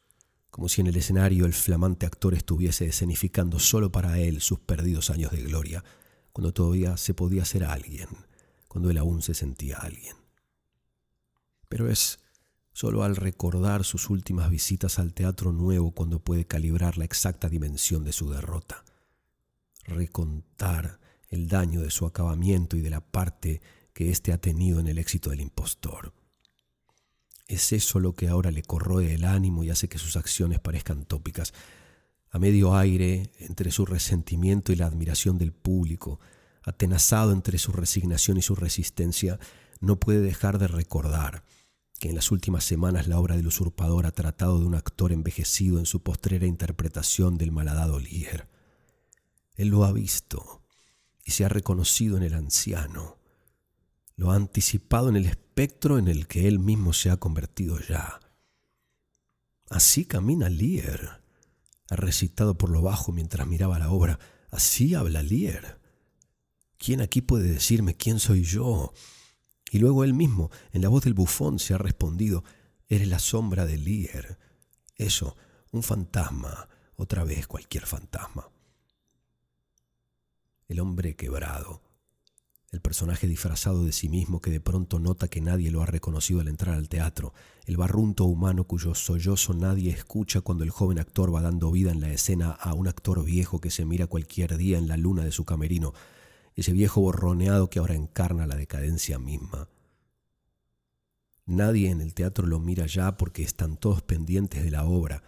como 0.49 0.69
si 0.69 0.81
en 0.81 0.87
el 0.87 0.95
escenario 0.95 1.45
el 1.45 1.53
flamante 1.53 2.05
actor 2.05 2.33
estuviese 2.33 2.85
escenificando 2.87 3.59
solo 3.59 3.91
para 3.91 4.19
él 4.19 4.41
sus 4.41 4.59
perdidos 4.59 5.09
años 5.09 5.31
de 5.31 5.43
gloria, 5.43 5.83
cuando 6.31 6.53
todavía 6.53 6.97
se 6.97 7.13
podía 7.13 7.45
ser 7.45 7.63
alguien, 7.63 8.07
cuando 8.67 8.89
él 8.89 8.97
aún 8.97 9.21
se 9.21 9.33
sentía 9.33 9.77
alguien. 9.77 10.15
pero 11.67 11.89
es 11.89 12.19
solo 12.73 13.03
al 13.03 13.15
recordar 13.15 13.83
sus 13.83 14.09
últimas 14.09 14.49
visitas 14.49 14.99
al 14.99 15.13
teatro 15.13 15.51
nuevo 15.51 15.91
cuando 15.91 16.19
puede 16.19 16.45
calibrar 16.45 16.97
la 16.97 17.05
exacta 17.05 17.49
dimensión 17.49 18.03
de 18.03 18.13
su 18.13 18.29
derrota. 18.29 18.85
Recontar 19.83 20.99
el 21.27 21.47
daño 21.47 21.81
de 21.81 21.91
su 21.91 22.05
acabamiento 22.05 22.77
y 22.77 22.81
de 22.81 22.89
la 22.89 23.01
parte 23.01 23.61
que 23.93 24.09
éste 24.09 24.31
ha 24.31 24.39
tenido 24.39 24.79
en 24.79 24.87
el 24.87 24.97
éxito 24.97 25.29
del 25.29 25.41
impostor. 25.41 26.13
Es 27.49 27.73
eso 27.73 27.99
lo 27.99 28.13
que 28.13 28.27
ahora 28.27 28.51
le 28.51 28.61
corroe 28.61 29.11
el 29.15 29.25
ánimo 29.25 29.63
y 29.63 29.71
hace 29.71 29.89
que 29.89 29.97
sus 29.97 30.15
acciones 30.15 30.59
parezcan 30.59 31.03
tópicas. 31.03 31.51
A 32.29 32.37
medio 32.37 32.77
aire, 32.77 33.31
entre 33.39 33.71
su 33.71 33.87
resentimiento 33.87 34.71
y 34.71 34.75
la 34.75 34.85
admiración 34.85 35.39
del 35.39 35.51
público, 35.51 36.19
atenazado 36.61 37.31
entre 37.31 37.57
su 37.57 37.71
resignación 37.71 38.37
y 38.37 38.43
su 38.43 38.53
resistencia, 38.53 39.39
no 39.79 39.99
puede 39.99 40.21
dejar 40.21 40.59
de 40.59 40.67
recordar 40.67 41.43
que 41.99 42.09
en 42.09 42.15
las 42.15 42.29
últimas 42.29 42.63
semanas 42.63 43.07
la 43.07 43.17
obra 43.17 43.35
del 43.35 43.47
usurpador 43.47 44.05
ha 44.05 44.11
tratado 44.11 44.59
de 44.59 44.65
un 44.65 44.75
actor 44.75 45.11
envejecido 45.11 45.79
en 45.79 45.87
su 45.87 46.03
postrera 46.03 46.45
interpretación 46.45 47.39
del 47.39 47.51
malhadado 47.51 47.99
líder. 47.99 48.47
Él 49.55 49.69
lo 49.69 49.85
ha 49.85 49.91
visto 49.91 50.61
y 51.25 51.31
se 51.31 51.45
ha 51.45 51.49
reconocido 51.49 52.15
en 52.15 52.23
el 52.23 52.35
anciano. 52.35 53.18
Lo 54.19 54.31
ha 54.31 54.35
anticipado 54.35 55.07
en 55.07 55.15
el 55.15 55.25
espectro 55.27 55.97
en 55.97 56.09
el 56.09 56.27
que 56.27 56.49
él 56.49 56.59
mismo 56.59 56.91
se 56.91 57.09
ha 57.09 57.15
convertido 57.15 57.79
ya. 57.79 58.19
Así 59.69 60.03
camina 60.03 60.49
Lear, 60.49 61.23
ha 61.89 61.95
recitado 61.95 62.57
por 62.57 62.69
lo 62.69 62.81
bajo 62.81 63.13
mientras 63.13 63.47
miraba 63.47 63.79
la 63.79 63.89
obra. 63.89 64.19
Así 64.51 64.93
habla 64.93 65.23
Lear. 65.23 65.79
¿Quién 66.77 66.99
aquí 66.99 67.21
puede 67.21 67.49
decirme 67.49 67.95
quién 67.95 68.19
soy 68.19 68.43
yo? 68.43 68.91
Y 69.71 69.79
luego 69.79 70.03
él 70.03 70.13
mismo, 70.13 70.51
en 70.73 70.81
la 70.81 70.89
voz 70.89 71.05
del 71.05 71.13
bufón, 71.13 71.57
se 71.57 71.73
ha 71.73 71.77
respondido, 71.77 72.43
eres 72.89 73.07
la 73.07 73.19
sombra 73.19 73.65
de 73.65 73.77
Lear. 73.77 74.37
Eso, 74.97 75.37
un 75.71 75.81
fantasma, 75.81 76.67
otra 76.97 77.23
vez 77.23 77.47
cualquier 77.47 77.85
fantasma. 77.85 78.49
El 80.67 80.81
hombre 80.81 81.15
quebrado, 81.15 81.88
el 82.71 82.81
personaje 82.81 83.27
disfrazado 83.27 83.83
de 83.83 83.91
sí 83.91 84.09
mismo 84.09 84.41
que 84.41 84.51
de 84.51 84.61
pronto 84.61 84.99
nota 84.99 85.27
que 85.27 85.41
nadie 85.41 85.71
lo 85.71 85.81
ha 85.81 85.87
reconocido 85.87 86.39
al 86.39 86.47
entrar 86.47 86.75
al 86.75 86.87
teatro, 86.87 87.33
el 87.65 87.77
barrunto 87.77 88.25
humano 88.25 88.65
cuyo 88.65 88.93
sollozo 88.93 89.53
nadie 89.55 89.91
escucha 89.91 90.41
cuando 90.41 90.63
el 90.63 90.69
joven 90.69 90.99
actor 90.99 91.33
va 91.33 91.41
dando 91.41 91.71
vida 91.71 91.91
en 91.91 91.99
la 91.99 92.11
escena 92.11 92.51
a 92.51 92.73
un 92.73 92.87
actor 92.87 93.23
viejo 93.25 93.59
que 93.59 93.71
se 93.71 93.85
mira 93.85 94.05
cualquier 94.05 94.55
día 94.57 94.77
en 94.77 94.87
la 94.87 94.97
luna 94.97 95.23
de 95.23 95.31
su 95.31 95.45
camerino, 95.45 95.93
ese 96.55 96.71
viejo 96.71 97.01
borroneado 97.01 97.69
que 97.69 97.79
ahora 97.79 97.95
encarna 97.95 98.45
la 98.45 98.55
decadencia 98.55 99.17
misma. 99.17 99.67
Nadie 101.47 101.89
en 101.89 102.01
el 102.01 102.13
teatro 102.13 102.45
lo 102.45 102.59
mira 102.59 102.85
ya 102.85 103.17
porque 103.17 103.41
están 103.41 103.77
todos 103.77 104.03
pendientes 104.03 104.63
de 104.63 104.69
la 104.69 104.85
obra, 104.85 105.23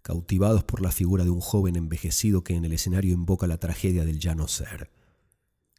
cautivados 0.00 0.64
por 0.64 0.80
la 0.80 0.90
figura 0.90 1.24
de 1.24 1.30
un 1.30 1.40
joven 1.40 1.76
envejecido 1.76 2.42
que 2.42 2.54
en 2.54 2.64
el 2.64 2.72
escenario 2.72 3.12
invoca 3.12 3.46
la 3.46 3.58
tragedia 3.58 4.06
del 4.06 4.18
ya 4.18 4.34
no 4.34 4.48
ser, 4.48 4.90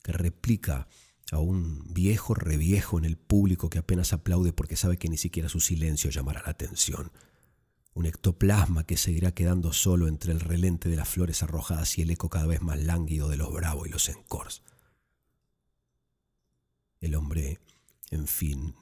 que 0.03 0.11
replica 0.11 0.87
a 1.31 1.39
un 1.39 1.83
viejo 1.93 2.33
reviejo 2.33 2.97
en 2.97 3.05
el 3.05 3.17
público 3.17 3.69
que 3.69 3.79
apenas 3.79 4.13
aplaude 4.13 4.53
porque 4.53 4.75
sabe 4.75 4.97
que 4.97 5.09
ni 5.09 5.17
siquiera 5.17 5.49
su 5.49 5.59
silencio 5.59 6.09
llamará 6.09 6.41
la 6.43 6.51
atención. 6.51 7.11
Un 7.93 8.05
ectoplasma 8.05 8.85
que 8.85 8.95
seguirá 8.95 9.33
quedando 9.33 9.73
solo 9.73 10.07
entre 10.07 10.31
el 10.31 10.39
relente 10.39 10.87
de 10.87 10.95
las 10.95 11.09
flores 11.09 11.43
arrojadas 11.43 11.97
y 11.97 12.03
el 12.03 12.11
eco 12.11 12.29
cada 12.29 12.45
vez 12.45 12.61
más 12.61 12.79
lánguido 12.79 13.27
de 13.27 13.37
los 13.37 13.51
bravos 13.51 13.87
y 13.87 13.91
los 13.91 14.07
encors. 14.07 14.63
El 17.01 17.15
hombre, 17.15 17.59
en 18.11 18.27
fin, 18.27 18.75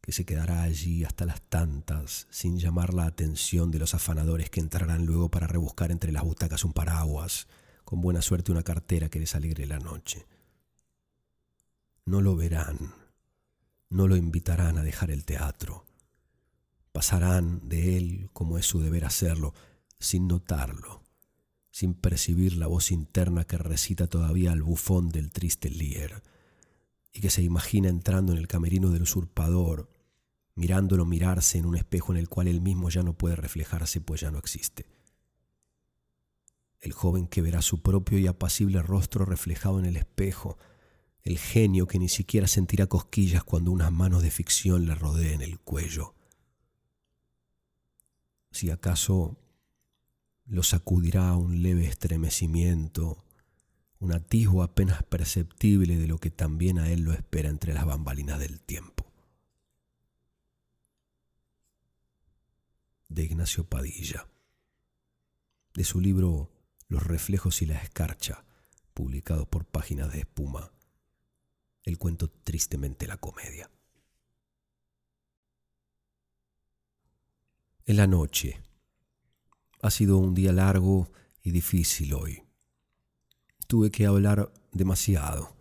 que 0.00 0.12
se 0.12 0.24
quedará 0.24 0.62
allí 0.62 1.04
hasta 1.04 1.24
las 1.24 1.42
tantas, 1.42 2.28
sin 2.30 2.58
llamar 2.58 2.94
la 2.94 3.06
atención 3.06 3.70
de 3.70 3.78
los 3.78 3.94
afanadores 3.94 4.50
que 4.50 4.60
entrarán 4.60 5.04
luego 5.04 5.30
para 5.30 5.46
rebuscar 5.46 5.90
entre 5.90 6.12
las 6.12 6.22
butacas 6.22 6.64
un 6.64 6.72
paraguas, 6.72 7.48
con 7.84 8.00
buena 8.00 8.22
suerte 8.22 8.52
una 8.52 8.62
cartera 8.62 9.08
que 9.08 9.18
les 9.18 9.34
alegre 9.34 9.66
la 9.66 9.78
noche 9.78 10.26
no 12.08 12.22
lo 12.22 12.36
verán, 12.36 12.94
no 13.90 14.08
lo 14.08 14.16
invitarán 14.16 14.78
a 14.78 14.82
dejar 14.82 15.10
el 15.10 15.26
teatro. 15.26 15.84
Pasarán 16.90 17.68
de 17.68 17.98
él, 17.98 18.30
como 18.32 18.56
es 18.56 18.64
su 18.64 18.80
deber 18.80 19.04
hacerlo, 19.04 19.52
sin 20.00 20.26
notarlo, 20.26 21.02
sin 21.70 21.92
percibir 21.92 22.56
la 22.56 22.66
voz 22.66 22.92
interna 22.92 23.44
que 23.44 23.58
recita 23.58 24.06
todavía 24.06 24.52
al 24.52 24.62
bufón 24.62 25.10
del 25.10 25.30
triste 25.30 25.68
Lier, 25.68 26.22
y 27.12 27.20
que 27.20 27.28
se 27.28 27.42
imagina 27.42 27.90
entrando 27.90 28.32
en 28.32 28.38
el 28.38 28.48
camerino 28.48 28.88
del 28.88 29.02
usurpador, 29.02 29.90
mirándolo 30.54 31.04
mirarse 31.04 31.58
en 31.58 31.66
un 31.66 31.76
espejo 31.76 32.12
en 32.12 32.18
el 32.18 32.30
cual 32.30 32.48
él 32.48 32.62
mismo 32.62 32.88
ya 32.88 33.02
no 33.02 33.12
puede 33.12 33.36
reflejarse, 33.36 34.00
pues 34.00 34.22
ya 34.22 34.30
no 34.30 34.38
existe. 34.38 34.86
El 36.80 36.92
joven 36.92 37.26
que 37.26 37.42
verá 37.42 37.60
su 37.60 37.82
propio 37.82 38.18
y 38.18 38.26
apacible 38.28 38.80
rostro 38.80 39.26
reflejado 39.26 39.78
en 39.78 39.84
el 39.84 39.96
espejo, 39.98 40.56
el 41.28 41.36
genio 41.36 41.86
que 41.86 41.98
ni 41.98 42.08
siquiera 42.08 42.46
sentirá 42.46 42.86
cosquillas 42.86 43.44
cuando 43.44 43.70
unas 43.70 43.92
manos 43.92 44.22
de 44.22 44.30
ficción 44.30 44.86
le 44.86 44.94
rodeen 44.94 45.42
el 45.42 45.60
cuello. 45.60 46.14
Si 48.50 48.70
acaso 48.70 49.36
lo 50.46 50.62
sacudirá 50.62 51.34
un 51.34 51.60
leve 51.62 51.84
estremecimiento, 51.84 53.26
un 53.98 54.14
atisbo 54.14 54.62
apenas 54.62 55.02
perceptible 55.02 55.98
de 55.98 56.06
lo 56.06 56.16
que 56.16 56.30
también 56.30 56.78
a 56.78 56.88
él 56.90 57.02
lo 57.02 57.12
espera 57.12 57.50
entre 57.50 57.74
las 57.74 57.84
bambalinas 57.84 58.38
del 58.38 58.58
tiempo. 58.62 59.12
De 63.10 63.24
Ignacio 63.24 63.64
Padilla, 63.64 64.26
de 65.74 65.84
su 65.84 66.00
libro 66.00 66.50
Los 66.88 67.02
reflejos 67.02 67.60
y 67.60 67.66
la 67.66 67.76
escarcha, 67.76 68.46
publicado 68.94 69.44
por 69.44 69.66
Páginas 69.66 70.10
de 70.10 70.20
Espuma, 70.20 70.72
el 71.88 71.98
cuento 71.98 72.28
tristemente 72.28 73.06
la 73.06 73.16
comedia. 73.16 73.70
En 77.86 77.96
la 77.96 78.06
noche. 78.06 78.62
Ha 79.80 79.90
sido 79.90 80.18
un 80.18 80.34
día 80.34 80.52
largo 80.52 81.10
y 81.42 81.50
difícil 81.50 82.12
hoy. 82.12 82.42
Tuve 83.66 83.90
que 83.90 84.06
hablar 84.06 84.52
demasiado 84.72 85.56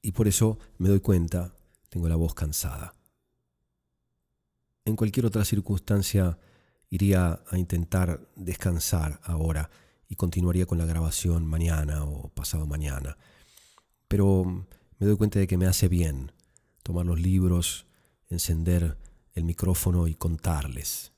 y 0.00 0.12
por 0.12 0.28
eso 0.28 0.58
me 0.78 0.88
doy 0.88 1.00
cuenta, 1.00 1.52
tengo 1.90 2.08
la 2.08 2.16
voz 2.16 2.34
cansada. 2.34 2.94
En 4.84 4.96
cualquier 4.96 5.26
otra 5.26 5.44
circunstancia 5.44 6.38
iría 6.88 7.42
a 7.50 7.58
intentar 7.58 8.26
descansar 8.36 9.20
ahora 9.24 9.68
y 10.08 10.14
continuaría 10.14 10.64
con 10.64 10.78
la 10.78 10.86
grabación 10.86 11.44
mañana 11.44 12.04
o 12.04 12.30
pasado 12.30 12.66
mañana. 12.66 13.18
Pero 14.06 14.66
me 14.98 15.06
doy 15.06 15.16
cuenta 15.16 15.38
de 15.38 15.46
que 15.46 15.56
me 15.56 15.66
hace 15.66 15.88
bien 15.88 16.32
tomar 16.82 17.06
los 17.06 17.20
libros, 17.20 17.86
encender 18.28 18.98
el 19.34 19.44
micrófono 19.44 20.08
y 20.08 20.14
contarles. 20.14 21.12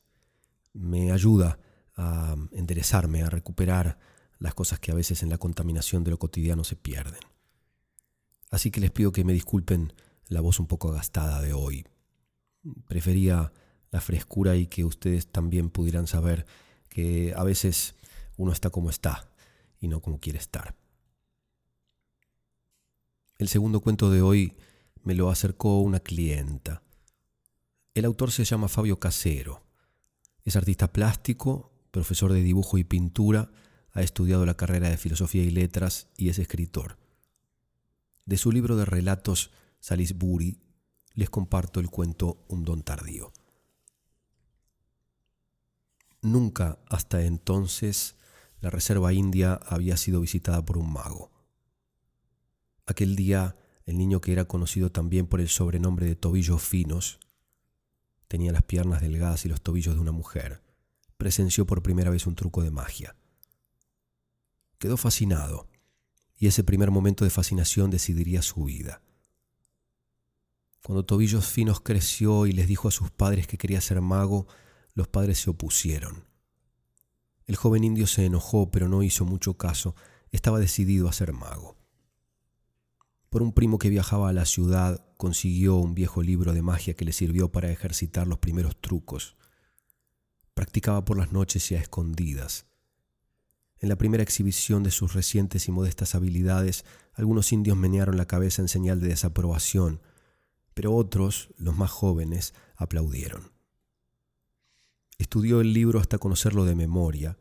Me 0.72 1.12
ayuda 1.12 1.58
a 1.96 2.36
enderezarme, 2.52 3.22
a 3.22 3.30
recuperar 3.30 3.98
las 4.38 4.54
cosas 4.54 4.78
que 4.78 4.92
a 4.92 4.94
veces 4.94 5.22
en 5.22 5.30
la 5.30 5.38
contaminación 5.38 6.04
de 6.04 6.10
lo 6.10 6.18
cotidiano 6.18 6.64
se 6.64 6.76
pierden. 6.76 7.20
Así 8.50 8.70
que 8.70 8.80
les 8.80 8.90
pido 8.90 9.12
que 9.12 9.24
me 9.24 9.32
disculpen 9.32 9.92
la 10.28 10.40
voz 10.40 10.60
un 10.60 10.66
poco 10.66 10.90
gastada 10.92 11.40
de 11.40 11.52
hoy. 11.52 11.86
Prefería 12.86 13.52
la 13.90 14.00
frescura 14.00 14.56
y 14.56 14.66
que 14.66 14.84
ustedes 14.84 15.26
también 15.26 15.70
pudieran 15.70 16.06
saber 16.06 16.46
que 16.88 17.32
a 17.36 17.44
veces 17.44 17.94
uno 18.36 18.52
está 18.52 18.70
como 18.70 18.90
está 18.90 19.30
y 19.80 19.88
no 19.88 20.00
como 20.00 20.18
quiere 20.18 20.38
estar. 20.38 20.79
El 23.40 23.48
segundo 23.48 23.80
cuento 23.80 24.10
de 24.10 24.20
hoy 24.20 24.58
me 25.02 25.14
lo 25.14 25.30
acercó 25.30 25.80
una 25.80 26.00
clienta. 26.00 26.82
El 27.94 28.04
autor 28.04 28.32
se 28.32 28.44
llama 28.44 28.68
Fabio 28.68 29.00
Casero. 29.00 29.64
Es 30.44 30.56
artista 30.56 30.92
plástico, 30.92 31.72
profesor 31.90 32.34
de 32.34 32.42
dibujo 32.42 32.76
y 32.76 32.84
pintura, 32.84 33.50
ha 33.92 34.02
estudiado 34.02 34.44
la 34.44 34.58
carrera 34.58 34.90
de 34.90 34.98
filosofía 34.98 35.42
y 35.42 35.48
letras 35.48 36.08
y 36.18 36.28
es 36.28 36.38
escritor. 36.38 36.98
De 38.26 38.36
su 38.36 38.52
libro 38.52 38.76
de 38.76 38.84
relatos 38.84 39.52
Salisbury 39.78 40.60
les 41.14 41.30
comparto 41.30 41.80
el 41.80 41.88
cuento 41.88 42.44
Un 42.46 42.66
don 42.66 42.82
tardío. 42.82 43.32
Nunca 46.20 46.78
hasta 46.90 47.22
entonces 47.22 48.16
la 48.60 48.68
Reserva 48.68 49.14
India 49.14 49.54
había 49.54 49.96
sido 49.96 50.20
visitada 50.20 50.62
por 50.62 50.76
un 50.76 50.92
mago. 50.92 51.39
Aquel 52.90 53.14
día, 53.14 53.54
el 53.86 53.98
niño 53.98 54.20
que 54.20 54.32
era 54.32 54.46
conocido 54.46 54.90
también 54.90 55.28
por 55.28 55.40
el 55.40 55.48
sobrenombre 55.48 56.06
de 56.06 56.16
tobillos 56.16 56.60
finos, 56.60 57.20
tenía 58.26 58.50
las 58.50 58.64
piernas 58.64 59.00
delgadas 59.00 59.44
y 59.44 59.48
los 59.48 59.60
tobillos 59.60 59.94
de 59.94 60.00
una 60.00 60.10
mujer, 60.10 60.60
presenció 61.16 61.68
por 61.68 61.84
primera 61.84 62.10
vez 62.10 62.26
un 62.26 62.34
truco 62.34 62.64
de 62.64 62.72
magia. 62.72 63.14
Quedó 64.80 64.96
fascinado, 64.96 65.68
y 66.36 66.48
ese 66.48 66.64
primer 66.64 66.90
momento 66.90 67.22
de 67.22 67.30
fascinación 67.30 67.92
decidiría 67.92 68.42
su 68.42 68.64
vida. 68.64 69.02
Cuando 70.82 71.04
Tobillos 71.04 71.46
Finos 71.46 71.80
creció 71.80 72.46
y 72.46 72.52
les 72.52 72.66
dijo 72.66 72.88
a 72.88 72.90
sus 72.90 73.12
padres 73.12 73.46
que 73.46 73.56
quería 73.56 73.80
ser 73.80 74.00
mago, 74.00 74.48
los 74.94 75.06
padres 75.06 75.38
se 75.38 75.48
opusieron. 75.48 76.24
El 77.46 77.54
joven 77.54 77.84
indio 77.84 78.08
se 78.08 78.24
enojó, 78.24 78.72
pero 78.72 78.88
no 78.88 79.04
hizo 79.04 79.24
mucho 79.24 79.54
caso. 79.54 79.94
Estaba 80.32 80.58
decidido 80.58 81.08
a 81.08 81.12
ser 81.12 81.32
mago. 81.32 81.79
Por 83.30 83.42
un 83.42 83.52
primo 83.52 83.78
que 83.78 83.90
viajaba 83.90 84.28
a 84.28 84.32
la 84.32 84.44
ciudad, 84.44 85.06
consiguió 85.16 85.76
un 85.76 85.94
viejo 85.94 86.20
libro 86.20 86.52
de 86.52 86.62
magia 86.62 86.94
que 86.94 87.04
le 87.04 87.12
sirvió 87.12 87.52
para 87.52 87.70
ejercitar 87.70 88.26
los 88.26 88.40
primeros 88.40 88.80
trucos. 88.80 89.36
Practicaba 90.52 91.04
por 91.04 91.16
las 91.16 91.30
noches 91.30 91.70
y 91.70 91.76
a 91.76 91.80
escondidas. 91.80 92.66
En 93.78 93.88
la 93.88 93.94
primera 93.94 94.24
exhibición 94.24 94.82
de 94.82 94.90
sus 94.90 95.14
recientes 95.14 95.68
y 95.68 95.70
modestas 95.70 96.16
habilidades, 96.16 96.84
algunos 97.14 97.52
indios 97.52 97.76
menearon 97.76 98.16
la 98.16 98.26
cabeza 98.26 98.62
en 98.62 98.68
señal 98.68 98.98
de 98.98 99.08
desaprobación, 99.08 100.00
pero 100.74 100.92
otros, 100.92 101.50
los 101.56 101.76
más 101.76 101.90
jóvenes, 101.92 102.52
aplaudieron. 102.74 103.52
Estudió 105.18 105.60
el 105.60 105.72
libro 105.72 106.00
hasta 106.00 106.18
conocerlo 106.18 106.64
de 106.64 106.74
memoria. 106.74 107.38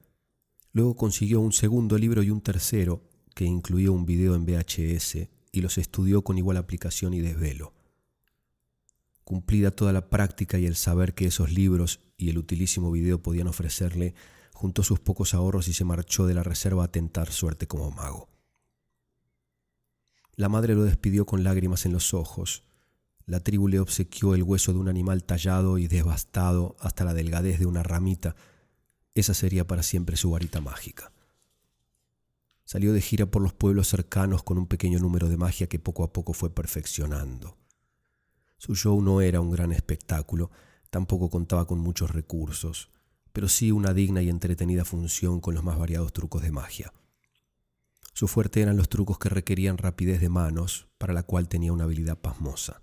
Luego 0.72 0.96
consiguió 0.96 1.40
un 1.40 1.52
segundo 1.52 1.98
libro 1.98 2.22
y 2.22 2.30
un 2.30 2.42
tercero, 2.42 3.02
que 3.34 3.46
incluía 3.46 3.90
un 3.90 4.06
video 4.06 4.36
en 4.36 4.46
VHS, 4.46 5.30
y 5.52 5.62
los 5.62 5.78
estudió 5.78 6.24
con 6.24 6.38
igual 6.38 6.58
aplicación 6.58 7.14
y 7.14 7.22
desvelo. 7.22 7.74
Cumplida 9.24 9.72
toda 9.72 9.94
la 9.94 10.10
práctica 10.10 10.58
y 10.58 10.66
el 10.66 10.76
saber 10.76 11.14
que 11.14 11.26
esos 11.26 11.52
libros 11.52 12.00
y 12.18 12.30
el 12.30 12.38
utilísimo 12.38 12.92
video 12.92 13.22
podían 13.22 13.48
ofrecerle, 13.48 14.16
juntó 14.54 14.84
sus 14.84 15.00
pocos 15.00 15.34
ahorros 15.34 15.68
y 15.68 15.74
se 15.74 15.86
marchó 15.86 16.26
de 16.26 16.34
la 16.34 16.44
reserva 16.44 16.84
a 16.84 16.92
tentar 16.92 17.32
suerte 17.32 17.68
como 17.68 17.92
mago. 17.92 18.28
La 20.36 20.50
madre 20.50 20.74
lo 20.74 20.84
despidió 20.84 21.26
con 21.26 21.44
lágrimas 21.44 21.86
en 21.86 21.94
los 21.94 22.14
ojos. 22.14 22.64
La 23.26 23.42
tribu 23.42 23.68
le 23.68 23.80
obsequió 23.80 24.36
el 24.36 24.44
hueso 24.44 24.74
de 24.74 24.80
un 24.80 24.90
animal 24.90 25.24
tallado 25.24 25.78
y 25.78 25.88
devastado 25.88 26.76
hasta 26.80 27.04
la 27.04 27.14
delgadez 27.14 27.60
de 27.60 27.66
una 27.66 27.84
ramita. 27.84 28.36
Esa 29.16 29.34
sería 29.34 29.68
para 29.68 29.84
siempre 29.84 30.18
su 30.18 30.32
varita 30.32 30.62
mágica. 30.62 31.12
Salió 32.72 32.94
de 32.94 33.02
gira 33.02 33.26
por 33.26 33.42
los 33.42 33.54
pueblos 33.54 33.88
cercanos 33.88 34.44
con 34.44 34.60
un 34.60 34.68
pequeño 34.68 35.00
número 35.00 35.28
de 35.28 35.38
magia 35.38 35.66
que 35.66 35.80
poco 35.80 36.04
a 36.04 36.14
poco 36.14 36.34
fue 36.34 36.54
perfeccionando. 36.54 37.58
Su 38.58 38.76
show 38.76 39.02
no 39.02 39.22
era 39.22 39.42
un 39.42 39.50
gran 39.50 39.72
espectáculo, 39.72 40.52
tampoco 40.92 41.32
contaba 41.32 41.66
con 41.66 41.80
muchos 41.80 42.12
recursos 42.12 42.90
pero 43.32 43.48
sí 43.48 43.72
una 43.72 43.94
digna 43.94 44.22
y 44.22 44.30
entretenida 44.30 44.86
función 44.86 45.40
con 45.40 45.54
los 45.54 45.64
más 45.64 45.78
variados 45.78 46.14
trucos 46.14 46.42
de 46.42 46.52
magia. 46.52 46.94
Su 48.14 48.28
fuerte 48.28 48.62
eran 48.62 48.76
los 48.76 48.90
trucos 48.90 49.18
que 49.18 49.30
requerían 49.30 49.78
rapidez 49.78 50.20
de 50.20 50.30
manos, 50.30 50.88
para 50.98 51.14
la 51.14 51.24
cual 51.24 51.48
tenía 51.48 51.72
una 51.72 51.86
habilidad 51.86 52.18
pasmosa. 52.18 52.82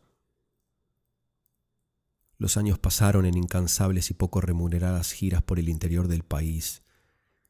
Los 2.38 2.57
años 2.57 2.79
pasaron 2.79 3.27
en 3.27 3.37
incansables 3.37 4.11
y 4.11 4.14
poco 4.14 4.40
remuneradas 4.40 5.12
giras 5.12 5.42
por 5.42 5.59
el 5.59 5.68
interior 5.68 6.09
del 6.09 6.22
país, 6.22 6.83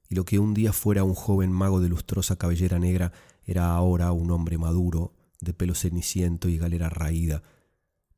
y 0.09 0.15
lo 0.15 0.25
que 0.25 0.39
un 0.39 0.55
día 0.55 0.73
fuera 0.73 1.05
un 1.05 1.15
joven 1.15 1.51
mago 1.51 1.81
de 1.81 1.89
lustrosa 1.89 2.37
cabellera 2.37 2.79
negra 2.79 3.13
era 3.45 3.73
ahora 3.73 4.13
un 4.13 4.31
hombre 4.31 4.59
maduro, 4.59 5.15
de 5.41 5.53
pelo 5.53 5.75
ceniciento 5.75 6.49
y 6.49 6.59
galera 6.59 6.89
raída. 6.89 7.43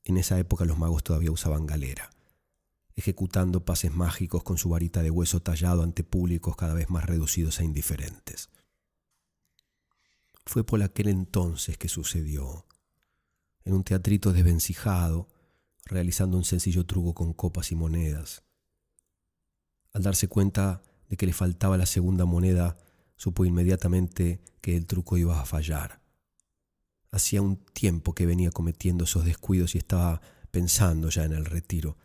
En 0.05 0.16
esa 0.16 0.38
época 0.38 0.64
los 0.64 0.79
magos 0.79 1.03
todavía 1.03 1.31
usaban 1.31 1.66
galera 1.66 2.11
ejecutando 2.98 3.64
pases 3.64 3.94
mágicos 3.94 4.42
con 4.42 4.59
su 4.59 4.70
varita 4.70 5.05
de 5.05 5.11
hueso 5.12 5.40
tallado 5.40 5.85
ante 5.85 6.03
públicos 6.03 6.57
cada 6.57 6.74
vez 6.74 6.90
más 6.90 7.05
reducidos 7.05 7.61
e 7.61 7.64
indiferentes. 7.64 8.51
Fue 10.44 10.64
por 10.64 10.83
aquel 10.83 11.07
entonces 11.07 11.79
que 11.79 11.88
sucedió, 11.88 12.66
en 13.64 13.74
un 13.74 13.85
teatrito 13.85 14.33
desvencijado, 14.33 15.29
realizando 15.85 16.37
un 16.37 16.44
sencillo 16.44 16.87
truco 16.87 17.14
con 17.14 17.33
copas 17.35 17.70
y 17.70 17.77
monedas. 17.77 18.42
Al 19.92 20.03
darse 20.03 20.27
cuenta 20.27 20.83
de 21.08 21.16
que 21.16 21.26
le 21.26 21.32
faltaba 21.32 21.76
la 21.76 21.86
segunda 21.86 22.24
moneda, 22.24 22.76
supo 23.16 23.44
inmediatamente 23.44 24.40
que 24.60 24.76
el 24.76 24.86
truco 24.86 25.16
iba 25.16 25.40
a 25.40 25.46
fallar. 25.46 26.00
Hacía 27.10 27.42
un 27.42 27.56
tiempo 27.56 28.14
que 28.14 28.26
venía 28.26 28.50
cometiendo 28.50 29.04
esos 29.04 29.24
descuidos 29.24 29.74
y 29.74 29.78
estaba 29.78 30.20
pensando 30.50 31.08
ya 31.08 31.24
en 31.24 31.32
el 31.32 31.44
retiro 31.44 31.96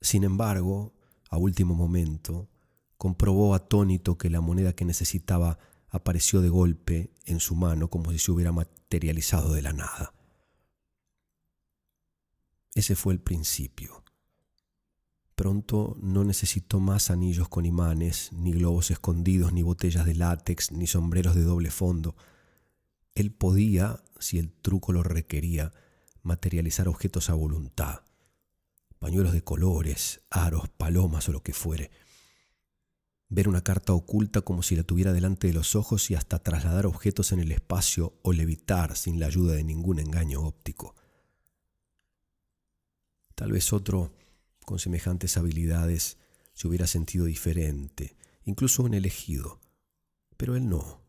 sin 0.00 0.24
embargo, 0.24 0.94
a 1.28 1.36
último 1.36 1.74
momento, 1.74 2.48
comprobó 2.96 3.54
atónito 3.54 4.16
que 4.16 4.30
la 4.30 4.40
moneda 4.40 4.72
que 4.72 4.84
necesitaba 4.84 5.58
apareció 5.90 6.40
de 6.40 6.48
golpe 6.48 7.12
en 7.26 7.40
su 7.40 7.54
mano 7.54 7.88
como 7.90 8.10
si 8.12 8.18
se 8.18 8.30
hubiera 8.32 8.52
materializado 8.52 9.52
de 9.52 9.62
la 9.62 9.72
nada. 9.72 10.14
Ese 12.74 12.96
fue 12.96 13.12
el 13.12 13.20
principio. 13.20 13.99
Pronto 15.40 15.96
no 16.02 16.22
necesitó 16.22 16.80
más 16.80 17.10
anillos 17.10 17.48
con 17.48 17.64
imanes, 17.64 18.30
ni 18.34 18.52
globos 18.52 18.90
escondidos, 18.90 19.54
ni 19.54 19.62
botellas 19.62 20.04
de 20.04 20.14
látex, 20.14 20.70
ni 20.70 20.86
sombreros 20.86 21.34
de 21.34 21.44
doble 21.44 21.70
fondo. 21.70 22.14
Él 23.14 23.32
podía, 23.32 24.02
si 24.18 24.38
el 24.38 24.52
truco 24.52 24.92
lo 24.92 25.02
requería, 25.02 25.72
materializar 26.22 26.88
objetos 26.88 27.30
a 27.30 27.32
voluntad 27.32 28.02
pañuelos 28.98 29.32
de 29.32 29.42
colores, 29.42 30.20
aros, 30.28 30.68
palomas 30.68 31.26
o 31.30 31.32
lo 31.32 31.42
que 31.42 31.54
fuere. 31.54 31.90
Ver 33.30 33.48
una 33.48 33.62
carta 33.62 33.94
oculta 33.94 34.42
como 34.42 34.62
si 34.62 34.76
la 34.76 34.82
tuviera 34.82 35.14
delante 35.14 35.46
de 35.46 35.54
los 35.54 35.74
ojos 35.74 36.10
y 36.10 36.16
hasta 36.16 36.42
trasladar 36.42 36.84
objetos 36.84 37.32
en 37.32 37.40
el 37.40 37.50
espacio 37.50 38.12
o 38.20 38.34
levitar 38.34 38.94
sin 38.94 39.18
la 39.18 39.28
ayuda 39.28 39.54
de 39.54 39.64
ningún 39.64 40.00
engaño 40.00 40.42
óptico. 40.42 40.94
Tal 43.34 43.52
vez 43.52 43.72
otro, 43.72 44.12
con 44.64 44.78
semejantes 44.78 45.36
habilidades, 45.36 46.18
se 46.52 46.68
hubiera 46.68 46.86
sentido 46.86 47.24
diferente, 47.24 48.16
incluso 48.44 48.82
un 48.82 48.94
elegido, 48.94 49.60
pero 50.36 50.56
él 50.56 50.68
no. 50.68 51.00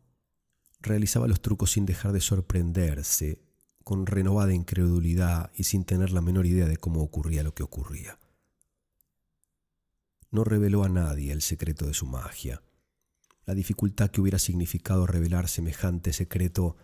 Realizaba 0.80 1.28
los 1.28 1.40
trucos 1.40 1.72
sin 1.72 1.86
dejar 1.86 2.12
de 2.12 2.20
sorprenderse 2.20 3.40
con 3.84 4.06
renovada 4.06 4.54
incredulidad 4.54 5.50
y 5.54 5.64
sin 5.64 5.84
tener 5.84 6.10
la 6.12 6.20
menor 6.20 6.46
idea 6.46 6.66
de 6.66 6.76
cómo 6.76 7.02
ocurría 7.02 7.42
lo 7.42 7.54
que 7.54 7.62
ocurría. 7.62 8.18
No 10.30 10.44
reveló 10.44 10.84
a 10.84 10.88
nadie 10.88 11.32
el 11.32 11.42
secreto 11.42 11.86
de 11.86 11.94
su 11.94 12.06
magia. 12.06 12.62
La 13.44 13.54
dificultad 13.54 14.10
que 14.10 14.20
hubiera 14.20 14.38
significado 14.38 15.06
revelar 15.06 15.48
semejante 15.48 16.12
secreto 16.12 16.76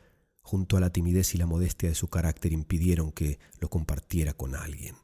junto 0.43 0.77
a 0.77 0.81
la 0.81 0.91
timidez 0.91 1.35
y 1.35 1.39
la 1.39 1.47
modestia 1.47 1.89
de 1.89 1.95
su 1.95 2.09
carácter 2.09 2.53
impidieron 2.53 3.13
que 3.13 3.39
lo 3.61 3.69
compartiera 3.71 4.35
con 4.35 4.55
alguien. 4.55 4.97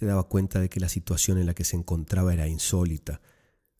Se 0.00 0.06
daba 0.06 0.24
cuenta 0.24 0.60
de 0.60 0.68
que 0.68 0.80
la 0.80 0.88
situación 0.88 1.38
en 1.38 1.46
la 1.46 1.54
que 1.54 1.64
se 1.64 1.76
encontraba 1.76 2.34
era 2.34 2.48
insólita 2.48 3.20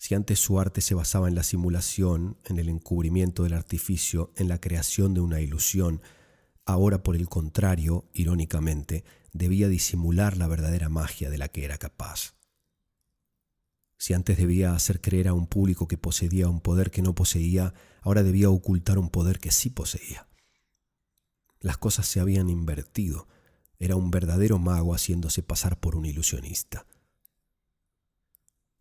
si 0.00 0.14
antes 0.14 0.38
su 0.38 0.58
arte 0.58 0.80
se 0.80 0.94
basaba 0.94 1.28
en 1.28 1.34
la 1.34 1.42
simulación, 1.42 2.38
en 2.46 2.58
el 2.58 2.70
encubrimiento 2.70 3.42
del 3.42 3.52
artificio, 3.52 4.32
en 4.36 4.48
la 4.48 4.58
creación 4.58 5.12
de 5.12 5.20
una 5.20 5.42
ilusión, 5.42 6.00
ahora 6.64 7.02
por 7.02 7.16
el 7.16 7.28
contrario, 7.28 8.08
irónicamente, 8.14 9.04
debía 9.34 9.68
disimular 9.68 10.38
la 10.38 10.46
verdadera 10.46 10.88
magia 10.88 11.28
de 11.28 11.36
la 11.36 11.48
que 11.48 11.66
era 11.66 11.76
capaz. 11.76 12.34
Si 13.98 14.14
antes 14.14 14.38
debía 14.38 14.74
hacer 14.74 15.02
creer 15.02 15.28
a 15.28 15.34
un 15.34 15.46
público 15.46 15.86
que 15.86 15.98
poseía 15.98 16.48
un 16.48 16.62
poder 16.62 16.90
que 16.90 17.02
no 17.02 17.14
poseía, 17.14 17.74
ahora 18.00 18.22
debía 18.22 18.48
ocultar 18.48 18.98
un 18.98 19.10
poder 19.10 19.38
que 19.38 19.50
sí 19.50 19.68
poseía. 19.68 20.28
Las 21.60 21.76
cosas 21.76 22.06
se 22.06 22.20
habían 22.20 22.48
invertido. 22.48 23.28
Era 23.80 23.96
un 23.96 24.12
verdadero 24.12 24.60
mago 24.60 24.94
haciéndose 24.94 25.42
pasar 25.42 25.80
por 25.80 25.96
un 25.96 26.06
ilusionista. 26.06 26.86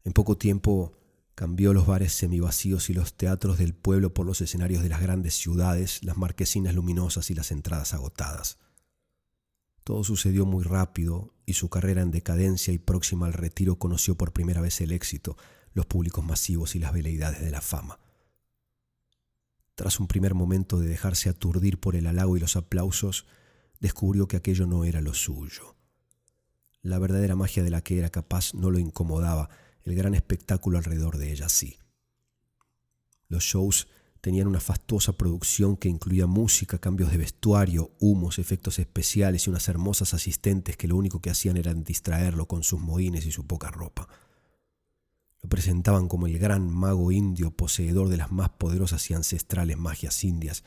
En 0.03 0.13
poco 0.13 0.37
tiempo 0.37 0.99
Cambió 1.39 1.73
los 1.73 1.87
bares 1.87 2.11
semivacíos 2.11 2.89
y 2.89 2.93
los 2.93 3.13
teatros 3.13 3.57
del 3.57 3.73
pueblo 3.73 4.13
por 4.13 4.25
los 4.25 4.41
escenarios 4.41 4.83
de 4.83 4.89
las 4.89 4.99
grandes 4.99 5.35
ciudades, 5.35 6.03
las 6.03 6.17
marquesinas 6.17 6.75
luminosas 6.75 7.31
y 7.31 7.33
las 7.33 7.51
entradas 7.51 7.93
agotadas. 7.93 8.57
Todo 9.85 10.03
sucedió 10.03 10.45
muy 10.45 10.65
rápido 10.65 11.33
y 11.45 11.53
su 11.53 11.69
carrera 11.69 12.01
en 12.01 12.11
decadencia 12.11 12.73
y 12.73 12.77
próxima 12.77 13.25
al 13.25 13.31
retiro 13.31 13.79
conoció 13.79 14.15
por 14.15 14.33
primera 14.33 14.59
vez 14.59 14.81
el 14.81 14.91
éxito, 14.91 15.37
los 15.73 15.85
públicos 15.85 16.25
masivos 16.25 16.75
y 16.75 16.79
las 16.79 16.91
veleidades 16.91 17.39
de 17.39 17.51
la 17.51 17.61
fama. 17.61 18.01
Tras 19.75 20.01
un 20.01 20.07
primer 20.07 20.33
momento 20.33 20.77
de 20.77 20.89
dejarse 20.89 21.29
aturdir 21.29 21.79
por 21.79 21.95
el 21.95 22.07
halago 22.07 22.35
y 22.35 22.41
los 22.41 22.57
aplausos, 22.57 23.27
descubrió 23.79 24.27
que 24.27 24.37
aquello 24.37 24.67
no 24.67 24.83
era 24.83 25.01
lo 25.01 25.13
suyo. 25.13 25.75
La 26.81 26.99
verdadera 26.99 27.35
magia 27.35 27.63
de 27.63 27.69
la 27.69 27.81
que 27.81 27.97
era 27.97 28.09
capaz 28.09 28.53
no 28.53 28.71
lo 28.71 28.79
incomodaba, 28.79 29.49
el 29.83 29.95
gran 29.95 30.15
espectáculo 30.15 30.77
alrededor 30.77 31.17
de 31.17 31.31
ella 31.31 31.49
sí. 31.49 31.77
Los 33.27 33.43
shows 33.43 33.87
tenían 34.21 34.47
una 34.47 34.59
fastuosa 34.59 35.13
producción 35.13 35.77
que 35.77 35.89
incluía 35.89 36.27
música, 36.27 36.77
cambios 36.77 37.11
de 37.11 37.17
vestuario, 37.17 37.91
humos, 37.99 38.39
efectos 38.39 38.79
especiales 38.79 39.47
y 39.47 39.49
unas 39.49 39.67
hermosas 39.69 40.13
asistentes 40.13 40.77
que 40.77 40.87
lo 40.87 40.97
único 40.97 41.21
que 41.21 41.29
hacían 41.29 41.57
era 41.57 41.73
distraerlo 41.73 42.47
con 42.47 42.63
sus 42.63 42.79
mohines 42.79 43.25
y 43.25 43.31
su 43.31 43.47
poca 43.47 43.71
ropa. 43.71 44.07
Lo 45.41 45.47
presentaban 45.47 46.09
como 46.09 46.27
el 46.27 46.37
gran 46.37 46.69
mago 46.69 47.11
indio 47.11 47.51
poseedor 47.51 48.09
de 48.09 48.17
las 48.17 48.31
más 48.31 48.49
poderosas 48.49 49.09
y 49.09 49.13
ancestrales 49.13 49.77
magias 49.77 50.23
indias. 50.23 50.63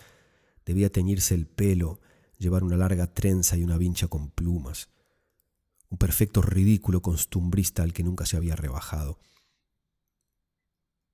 Debía 0.65 0.91
teñirse 0.91 1.35
el 1.35 1.47
pelo, 1.47 2.01
llevar 2.39 2.65
una 2.65 2.77
larga 2.77 3.07
trenza 3.07 3.57
y 3.57 3.65
una 3.65 3.79
vincha 3.79 4.09
con 4.09 4.31
plumas. 4.31 4.91
Un 5.89 5.99
perfecto 5.99 6.43
ridículo 6.43 7.03
costumbrista 7.03 7.83
al 7.83 7.93
que 7.93 8.03
nunca 8.03 8.27
se 8.27 8.37
había 8.37 8.57
rebajado. 8.57 9.19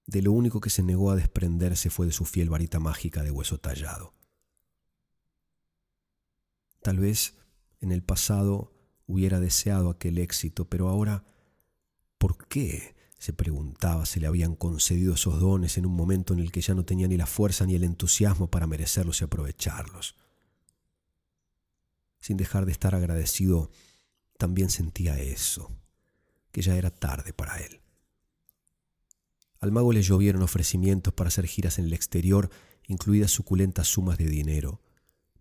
De 0.07 0.23
lo 0.23 0.33
único 0.33 0.61
que 0.61 0.71
se 0.71 0.83
negó 0.83 1.11
a 1.11 1.17
desprenderse 1.17 1.91
fue 1.91 2.07
de 2.07 2.13
su 2.13 2.25
fiel 2.25 2.49
varita 2.49 2.81
mágica 2.81 3.23
de 3.23 3.31
hueso 3.31 3.59
tallado. 3.59 4.15
Tal 6.81 6.99
vez 6.99 7.35
en 7.81 7.93
el 7.93 8.03
pasado 8.03 8.73
hubiera 9.07 9.41
deseado 9.41 9.91
aquel 9.91 10.19
éxito, 10.19 10.69
pero 10.69 10.89
ahora, 10.89 11.25
¿por 12.19 12.47
qué? 12.49 12.97
se 13.19 13.33
preguntaba, 13.33 14.07
se 14.07 14.21
le 14.21 14.29
habían 14.29 14.55
concedido 14.55 15.15
esos 15.15 15.41
dones 15.41 15.77
en 15.77 15.87
un 15.87 15.95
momento 15.95 16.35
en 16.35 16.39
el 16.39 16.53
que 16.53 16.61
ya 16.61 16.75
no 16.75 16.85
tenía 16.85 17.09
ni 17.09 17.17
la 17.17 17.27
fuerza 17.27 17.67
ni 17.67 17.75
el 17.75 17.83
entusiasmo 17.83 18.49
para 18.49 18.67
merecerlos 18.67 19.21
y 19.21 19.25
aprovecharlos. 19.25 20.15
Sin 22.21 22.37
dejar 22.37 22.67
de 22.67 22.73
estar 22.73 22.95
agradecido, 22.95 23.71
también 24.39 24.71
sentía 24.71 25.19
eso, 25.19 25.71
que 26.53 26.63
ya 26.63 26.77
era 26.77 26.91
tarde 26.91 27.33
para 27.33 27.59
él. 27.59 27.81
Al 29.61 29.73
mago 29.73 29.93
le 29.93 30.03
llovieron 30.03 30.43
ofrecimientos 30.43 31.13
para 31.13 31.29
hacer 31.29 31.47
giras 31.47 31.79
en 31.79 31.87
el 31.87 31.93
exterior, 31.93 32.51
incluidas 32.87 33.31
suculentas 33.31 33.89
sumas 33.89 34.19
de 34.19 34.27
dinero, 34.27 34.81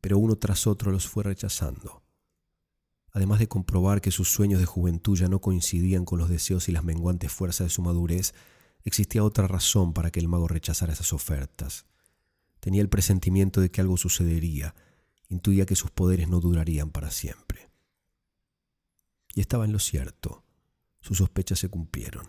pero 0.01 0.17
uno 0.17 0.37
tras 0.37 0.67
otro 0.67 0.91
los 0.91 1.07
fue 1.07 1.23
rechazando 1.23 2.03
además 3.17 3.39
de 3.39 3.47
comprobar 3.47 3.99
que 3.99 4.11
sus 4.11 4.29
sueños 4.31 4.59
de 4.59 4.67
juventud 4.67 5.17
ya 5.17 5.27
no 5.27 5.41
coincidían 5.41 6.05
con 6.05 6.19
los 6.19 6.29
deseos 6.29 6.69
y 6.69 6.71
las 6.71 6.83
menguantes 6.83 7.31
fuerzas 7.31 7.65
de 7.65 7.69
su 7.71 7.81
madurez, 7.81 8.35
existía 8.83 9.23
otra 9.23 9.47
razón 9.47 9.91
para 9.93 10.11
que 10.11 10.19
el 10.19 10.27
mago 10.27 10.47
rechazara 10.47 10.93
esas 10.93 11.13
ofertas. 11.13 11.87
Tenía 12.59 12.81
el 12.81 12.89
presentimiento 12.89 13.59
de 13.59 13.71
que 13.71 13.81
algo 13.81 13.97
sucedería, 13.97 14.75
intuía 15.29 15.65
que 15.65 15.75
sus 15.75 15.91
poderes 15.91 16.29
no 16.29 16.39
durarían 16.39 16.89
para 16.89 17.11
siempre. 17.11 17.69
Y 19.33 19.41
estaba 19.41 19.65
en 19.65 19.71
lo 19.71 19.79
cierto, 19.79 20.43
sus 21.01 21.19
sospechas 21.19 21.59
se 21.59 21.69
cumplieron. 21.69 22.27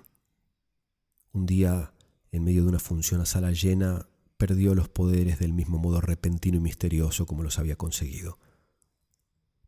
Un 1.33 1.47
día, 1.47 1.93
en 2.33 2.45
medio 2.45 2.63
de 2.63 2.69
una 2.69 2.79
función 2.79 3.21
a 3.21 3.27
sala 3.27 3.53
llena, 3.53 4.09
perdió 4.37 4.75
los 4.75 4.89
poderes 4.89 5.39
del 5.39 5.53
mismo 5.53 5.79
modo 5.79 6.01
repentino 6.01 6.57
y 6.57 6.61
misterioso 6.61 7.27
como 7.27 7.43
los 7.43 7.59
había 7.59 7.77
conseguido. 7.77 8.39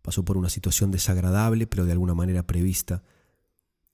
Pasó 0.02 0.24
por 0.24 0.36
una 0.36 0.48
situación 0.48 0.90
desagradable, 0.90 1.66
pero 1.66 1.84
de 1.84 1.92
alguna 1.92 2.14
manera 2.14 2.46
prevista. 2.46 3.02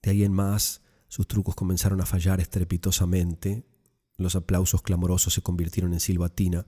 De 0.01 0.11
ahí 0.11 0.23
en 0.23 0.31
más, 0.31 0.81
sus 1.07 1.27
trucos 1.27 1.55
comenzaron 1.55 1.99
a 2.01 2.05
fallar 2.05 2.39
estrepitosamente, 2.39 3.65
los 4.17 4.35
aplausos 4.35 4.81
clamorosos 4.81 5.33
se 5.33 5.41
convirtieron 5.41 5.93
en 5.93 5.99
silbatina, 5.99 6.65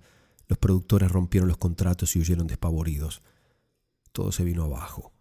los 0.49 0.57
productores 0.57 1.09
rompieron 1.09 1.47
los 1.47 1.57
contratos 1.57 2.17
y 2.17 2.19
huyeron 2.19 2.47
despavoridos. 2.47 3.21
Todo 4.11 4.33
se 4.33 4.43
vino 4.43 4.65
abajo. 4.65 5.13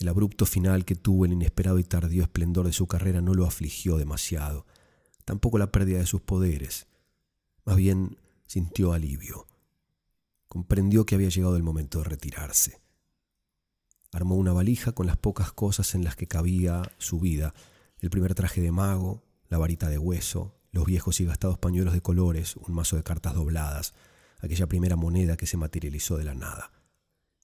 El 0.00 0.08
abrupto 0.08 0.44
final 0.44 0.84
que 0.84 0.96
tuvo 0.96 1.26
el 1.26 1.32
inesperado 1.32 1.78
y 1.78 1.84
tardío 1.84 2.24
esplendor 2.24 2.66
de 2.66 2.72
su 2.72 2.88
carrera 2.88 3.20
no 3.20 3.34
lo 3.34 3.46
afligió 3.46 3.96
demasiado, 3.96 4.66
tampoco 5.24 5.58
la 5.58 5.70
pérdida 5.70 5.98
de 5.98 6.06
sus 6.06 6.20
poderes. 6.20 6.88
Más 7.64 7.76
bien 7.76 8.18
sintió 8.48 8.92
alivio 8.92 9.46
comprendió 10.52 11.06
que 11.06 11.14
había 11.14 11.30
llegado 11.30 11.56
el 11.56 11.62
momento 11.62 12.00
de 12.00 12.04
retirarse. 12.04 12.82
Armó 14.12 14.34
una 14.34 14.52
valija 14.52 14.92
con 14.92 15.06
las 15.06 15.16
pocas 15.16 15.50
cosas 15.50 15.94
en 15.94 16.04
las 16.04 16.14
que 16.14 16.28
cabía 16.28 16.82
su 16.98 17.20
vida, 17.20 17.54
el 18.00 18.10
primer 18.10 18.34
traje 18.34 18.60
de 18.60 18.70
mago, 18.70 19.22
la 19.48 19.56
varita 19.56 19.88
de 19.88 19.96
hueso, 19.96 20.54
los 20.72 20.84
viejos 20.84 21.20
y 21.20 21.24
gastados 21.24 21.58
pañuelos 21.58 21.94
de 21.94 22.02
colores, 22.02 22.56
un 22.56 22.74
mazo 22.74 22.96
de 22.96 23.04
cartas 23.04 23.34
dobladas, 23.34 23.94
aquella 24.40 24.66
primera 24.66 24.96
moneda 24.96 25.36
que 25.36 25.46
se 25.46 25.56
materializó 25.56 26.16
de 26.16 26.24
la 26.24 26.34
nada, 26.34 26.72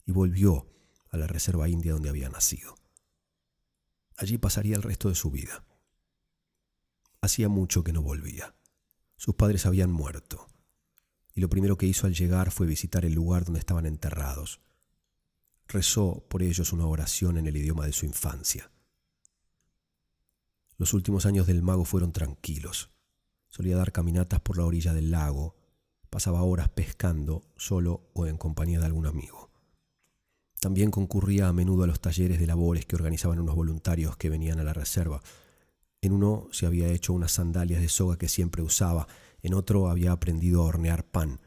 y 0.04 0.12
volvió 0.12 0.66
a 1.10 1.16
la 1.16 1.26
reserva 1.26 1.68
india 1.68 1.92
donde 1.92 2.08
había 2.08 2.28
nacido. 2.28 2.74
Allí 4.16 4.38
pasaría 4.38 4.76
el 4.76 4.82
resto 4.82 5.08
de 5.08 5.14
su 5.14 5.30
vida. 5.30 5.64
Hacía 7.20 7.48
mucho 7.48 7.84
que 7.84 7.92
no 7.92 8.02
volvía. 8.02 8.54
Sus 9.16 9.34
padres 9.34 9.66
habían 9.66 9.92
muerto 9.92 10.48
y 11.38 11.40
lo 11.40 11.48
primero 11.48 11.78
que 11.78 11.86
hizo 11.86 12.08
al 12.08 12.14
llegar 12.14 12.50
fue 12.50 12.66
visitar 12.66 13.04
el 13.04 13.14
lugar 13.14 13.44
donde 13.44 13.60
estaban 13.60 13.86
enterrados. 13.86 14.60
Rezó 15.68 16.26
por 16.28 16.42
ellos 16.42 16.72
una 16.72 16.84
oración 16.84 17.38
en 17.38 17.46
el 17.46 17.56
idioma 17.56 17.86
de 17.86 17.92
su 17.92 18.06
infancia. 18.06 18.72
Los 20.78 20.94
últimos 20.94 21.26
años 21.26 21.46
del 21.46 21.62
mago 21.62 21.84
fueron 21.84 22.10
tranquilos. 22.10 22.90
Solía 23.48 23.76
dar 23.76 23.92
caminatas 23.92 24.40
por 24.40 24.58
la 24.58 24.64
orilla 24.64 24.92
del 24.92 25.10
lago, 25.10 25.56
pasaba 26.10 26.42
horas 26.42 26.68
pescando, 26.68 27.44
solo 27.56 28.10
o 28.14 28.26
en 28.26 28.36
compañía 28.36 28.80
de 28.80 28.86
algún 28.86 29.06
amigo. 29.06 29.50
También 30.60 30.90
concurría 30.90 31.48
a 31.48 31.52
menudo 31.52 31.84
a 31.84 31.86
los 31.86 32.00
talleres 32.00 32.40
de 32.40 32.46
labores 32.46 32.84
que 32.86 32.96
organizaban 32.96 33.38
unos 33.38 33.54
voluntarios 33.54 34.16
que 34.16 34.28
venían 34.28 34.58
a 34.58 34.64
la 34.64 34.72
reserva. 34.72 35.22
En 36.00 36.12
uno 36.12 36.48
se 36.52 36.66
había 36.66 36.88
hecho 36.88 37.12
unas 37.12 37.32
sandalias 37.32 37.80
de 37.80 37.88
soga 37.88 38.18
que 38.18 38.28
siempre 38.28 38.62
usaba 38.62 39.06
en 39.42 39.54
otro 39.54 39.88
había 39.88 40.12
aprendido 40.12 40.62
a 40.62 40.66
hornear 40.66 41.04
pan, 41.04 41.40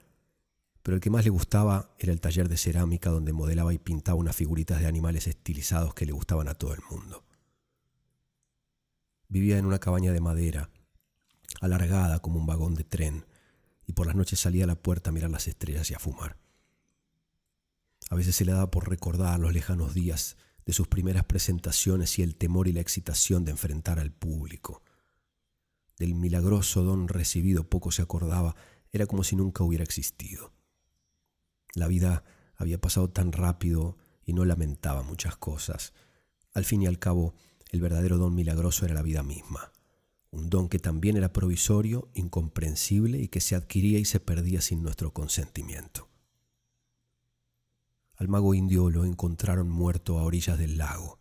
pero 0.83 0.95
el 0.95 1.01
que 1.01 1.09
más 1.09 1.25
le 1.25 1.29
gustaba 1.29 1.93
era 1.99 2.11
el 2.11 2.21
taller 2.21 2.49
de 2.49 2.57
cerámica 2.57 3.09
donde 3.09 3.33
modelaba 3.33 3.73
y 3.73 3.77
pintaba 3.77 4.17
unas 4.17 4.35
figuritas 4.35 4.79
de 4.79 4.87
animales 4.87 5.27
estilizados 5.27 5.93
que 5.93 6.05
le 6.05 6.11
gustaban 6.11 6.47
a 6.47 6.55
todo 6.55 6.73
el 6.73 6.81
mundo. 6.89 7.23
Vivía 9.27 9.57
en 9.57 9.65
una 9.65 9.79
cabaña 9.79 10.11
de 10.11 10.21
madera, 10.21 10.69
alargada 11.59 12.19
como 12.19 12.39
un 12.39 12.45
vagón 12.45 12.75
de 12.75 12.83
tren, 12.83 13.25
y 13.85 13.93
por 13.93 14.07
las 14.07 14.15
noches 14.15 14.39
salía 14.39 14.63
a 14.63 14.67
la 14.67 14.75
puerta 14.81 15.09
a 15.09 15.13
mirar 15.13 15.31
las 15.31 15.47
estrellas 15.47 15.89
y 15.91 15.93
a 15.93 15.99
fumar. 15.99 16.37
A 18.09 18.15
veces 18.15 18.35
se 18.35 18.45
le 18.45 18.51
daba 18.51 18.71
por 18.71 18.89
recordar 18.89 19.39
los 19.39 19.53
lejanos 19.53 19.93
días 19.93 20.37
de 20.65 20.73
sus 20.73 20.87
primeras 20.87 21.25
presentaciones 21.25 22.19
y 22.19 22.23
el 22.23 22.35
temor 22.35 22.67
y 22.67 22.73
la 22.73 22.81
excitación 22.81 23.45
de 23.45 23.51
enfrentar 23.51 23.99
al 23.99 24.11
público 24.11 24.81
del 26.01 26.15
milagroso 26.15 26.81
don 26.81 27.07
recibido 27.07 27.69
poco 27.69 27.91
se 27.91 28.01
acordaba, 28.01 28.55
era 28.91 29.05
como 29.05 29.23
si 29.23 29.35
nunca 29.35 29.63
hubiera 29.63 29.83
existido. 29.83 30.51
La 31.75 31.87
vida 31.87 32.23
había 32.55 32.81
pasado 32.81 33.11
tan 33.11 33.31
rápido 33.31 33.97
y 34.25 34.33
no 34.33 34.43
lamentaba 34.43 35.03
muchas 35.03 35.37
cosas. 35.37 35.93
Al 36.55 36.65
fin 36.65 36.81
y 36.81 36.87
al 36.87 36.97
cabo, 36.97 37.35
el 37.69 37.81
verdadero 37.81 38.17
don 38.17 38.33
milagroso 38.33 38.83
era 38.83 38.95
la 38.95 39.03
vida 39.03 39.21
misma, 39.21 39.71
un 40.32 40.50
don 40.50 40.70
que 40.70 40.80
también 40.80 41.17
era 41.17 41.34
provisorio, 41.34 42.10
incomprensible 42.13 43.20
y 43.20 43.28
que 43.28 43.41
se 43.41 43.56
adquiría 43.56 44.00
y 44.00 44.06
se 44.06 44.20
perdía 44.20 44.62
sin 44.62 44.82
nuestro 44.82 45.12
consentimiento. 45.13 46.08
Al 48.15 48.28
mago 48.28 48.54
indio 48.54 48.89
lo 48.89 49.04
encontraron 49.04 49.70
muerto 49.70 50.20
a 50.20 50.24
orillas 50.24 50.58
del 50.58 50.78
lago. 50.78 51.20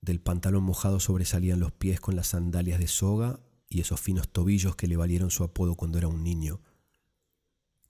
Del 0.00 0.20
pantalón 0.20 0.64
mojado 0.64 0.98
sobresalían 0.98 1.60
los 1.60 1.72
pies 1.72 2.00
con 2.00 2.16
las 2.16 2.28
sandalias 2.28 2.78
de 2.78 2.88
soga 2.88 3.40
y 3.68 3.80
esos 3.80 4.00
finos 4.00 4.28
tobillos 4.28 4.74
que 4.74 4.88
le 4.88 4.96
valieron 4.96 5.30
su 5.30 5.44
apodo 5.44 5.76
cuando 5.76 5.98
era 5.98 6.08
un 6.08 6.24
niño. 6.24 6.62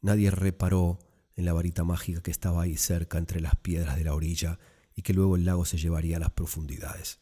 Nadie 0.02 0.30
reparó 0.30 0.98
en 1.36 1.44
la 1.44 1.52
varita 1.52 1.84
mágica 1.84 2.20
que 2.20 2.30
estaba 2.30 2.62
ahí 2.62 2.76
cerca 2.76 3.16
entre 3.16 3.40
las 3.40 3.56
piedras 3.56 3.96
de 3.96 4.04
la 4.04 4.14
orilla 4.14 4.58
y 4.94 5.02
que 5.02 5.14
luego 5.14 5.36
el 5.36 5.44
lago 5.44 5.64
se 5.64 5.78
llevaría 5.78 6.16
a 6.16 6.20
las 6.20 6.32
profundidades. 6.32 7.20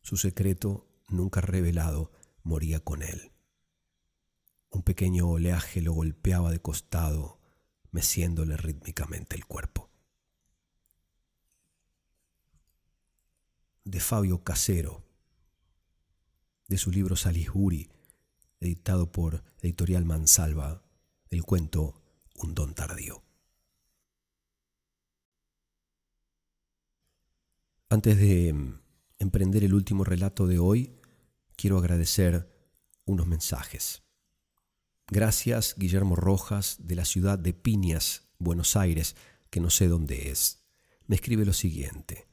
Su 0.00 0.16
secreto, 0.16 0.86
nunca 1.08 1.40
revelado, 1.40 2.12
moría 2.42 2.80
con 2.80 3.02
él. 3.02 3.32
Un 4.70 4.82
pequeño 4.82 5.28
oleaje 5.28 5.82
lo 5.82 5.92
golpeaba 5.92 6.50
de 6.50 6.60
costado, 6.60 7.38
meciéndole 7.90 8.56
rítmicamente 8.56 9.36
el 9.36 9.44
cuerpo. 9.44 9.90
De 13.84 14.00
Fabio 14.00 14.42
Casero, 14.42 15.04
de 16.68 16.78
su 16.78 16.90
libro 16.90 17.16
Salisbury, 17.16 17.90
editado 18.60 19.12
por 19.12 19.44
Editorial 19.60 20.04
Mansalva, 20.04 20.82
el 21.30 21.42
cuento 21.44 22.00
Un 22.34 22.54
don 22.54 22.74
tardío. 22.74 23.22
Antes 27.90 28.16
de 28.16 28.52
mm, 28.54 28.81
emprender 29.22 29.64
el 29.64 29.74
último 29.74 30.04
relato 30.04 30.46
de 30.46 30.58
hoy, 30.58 30.94
quiero 31.56 31.78
agradecer 31.78 32.52
unos 33.04 33.26
mensajes. 33.26 34.02
Gracias, 35.08 35.74
Guillermo 35.78 36.16
Rojas, 36.16 36.76
de 36.80 36.96
la 36.96 37.04
ciudad 37.04 37.38
de 37.38 37.52
Piñas, 37.52 38.28
Buenos 38.38 38.76
Aires, 38.76 39.16
que 39.50 39.60
no 39.60 39.70
sé 39.70 39.88
dónde 39.88 40.30
es. 40.30 40.64
Me 41.06 41.16
escribe 41.16 41.44
lo 41.44 41.52
siguiente. 41.52 42.26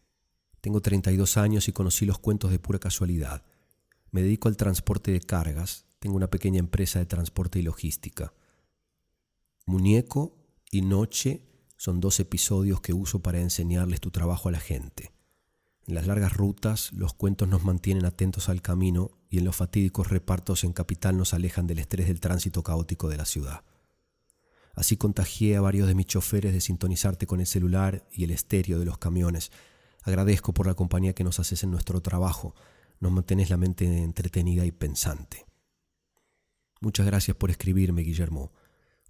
Tengo 0.62 0.82
32 0.82 1.38
años 1.38 1.67
y 1.67 1.73
conocí 1.73 2.06
los 2.06 2.19
cuentos 2.19 2.52
de 2.52 2.60
pura 2.60 2.80
casualidad. 2.80 3.43
Me 4.12 4.21
dedico 4.21 4.47
al 4.47 4.58
transporte 4.58 5.12
de 5.12 5.21
cargas, 5.21 5.86
tengo 5.99 6.15
una 6.15 6.30
pequeña 6.30 6.60
empresa 6.60 6.99
de 6.99 7.06
transporte 7.06 7.60
y 7.60 7.62
logística. 7.62 8.34
Muñeco 9.65 10.38
y 10.71 10.82
Noche 10.82 11.45
son 11.78 11.99
dos 11.99 12.19
episodios 12.19 12.82
que 12.82 12.93
uso 12.93 13.21
para 13.21 13.39
enseñarles 13.39 14.02
tu 14.02 14.12
trabajo 14.12 14.49
a 14.49 14.52
la 14.52 14.60
gente. 14.60 15.12
En 15.89 15.95
las 15.95 16.06
largas 16.06 16.38
rutas 16.38 16.93
los 16.93 17.15
cuentos 17.15 17.47
nos 17.47 17.63
mantienen 17.63 18.06
atentos 18.06 18.47
al 18.47 18.62
camino 18.62 19.10
y 19.28 19.39
en 19.39 19.45
los 19.45 19.56
fatídicos 19.56 20.10
repartos 20.10 20.63
en 20.63 20.71
capital 20.71 21.17
nos 21.17 21.34
alejan 21.34 21.65
del 21.65 21.80
estrés 21.80 22.06
del 22.06 22.19
tránsito 22.19 22.62
caótico 22.62 23.10
de 23.10 23.17
la 23.17 23.25
ciudad. 23.25 23.63
Así 24.75 24.97
contagié 24.97 25.56
a 25.56 25.62
varios 25.62 25.88
de 25.88 25.95
mis 25.95 26.06
choferes 26.06 26.54
de 26.54 26.62
sintonizarte 26.62 27.25
con 27.25 27.39
el 27.39 27.47
celular 27.47 28.08
y 28.12 28.23
el 28.23 28.30
estéreo 28.30 28.78
de 28.78 28.86
los 28.86 28.99
camiones. 28.99 29.52
Agradezco 30.04 30.54
por 30.54 30.67
la 30.67 30.75
compañía 30.75 31.15
que 31.15 31.23
nos 31.23 31.39
haces 31.39 31.63
en 31.63 31.71
nuestro 31.71 32.02
trabajo. 32.02 32.54
Nos 32.99 33.12
mantenés 33.12 33.49
la 33.49 33.58
mente 33.58 33.86
entretenida 34.04 34.67
y 34.67 34.71
pensante. 34.71 35.47
Muchas 36.82 37.08
gracias 37.08 37.36
por 37.36 37.49
escribirme, 37.49 38.04
Guillermo. 38.04 38.54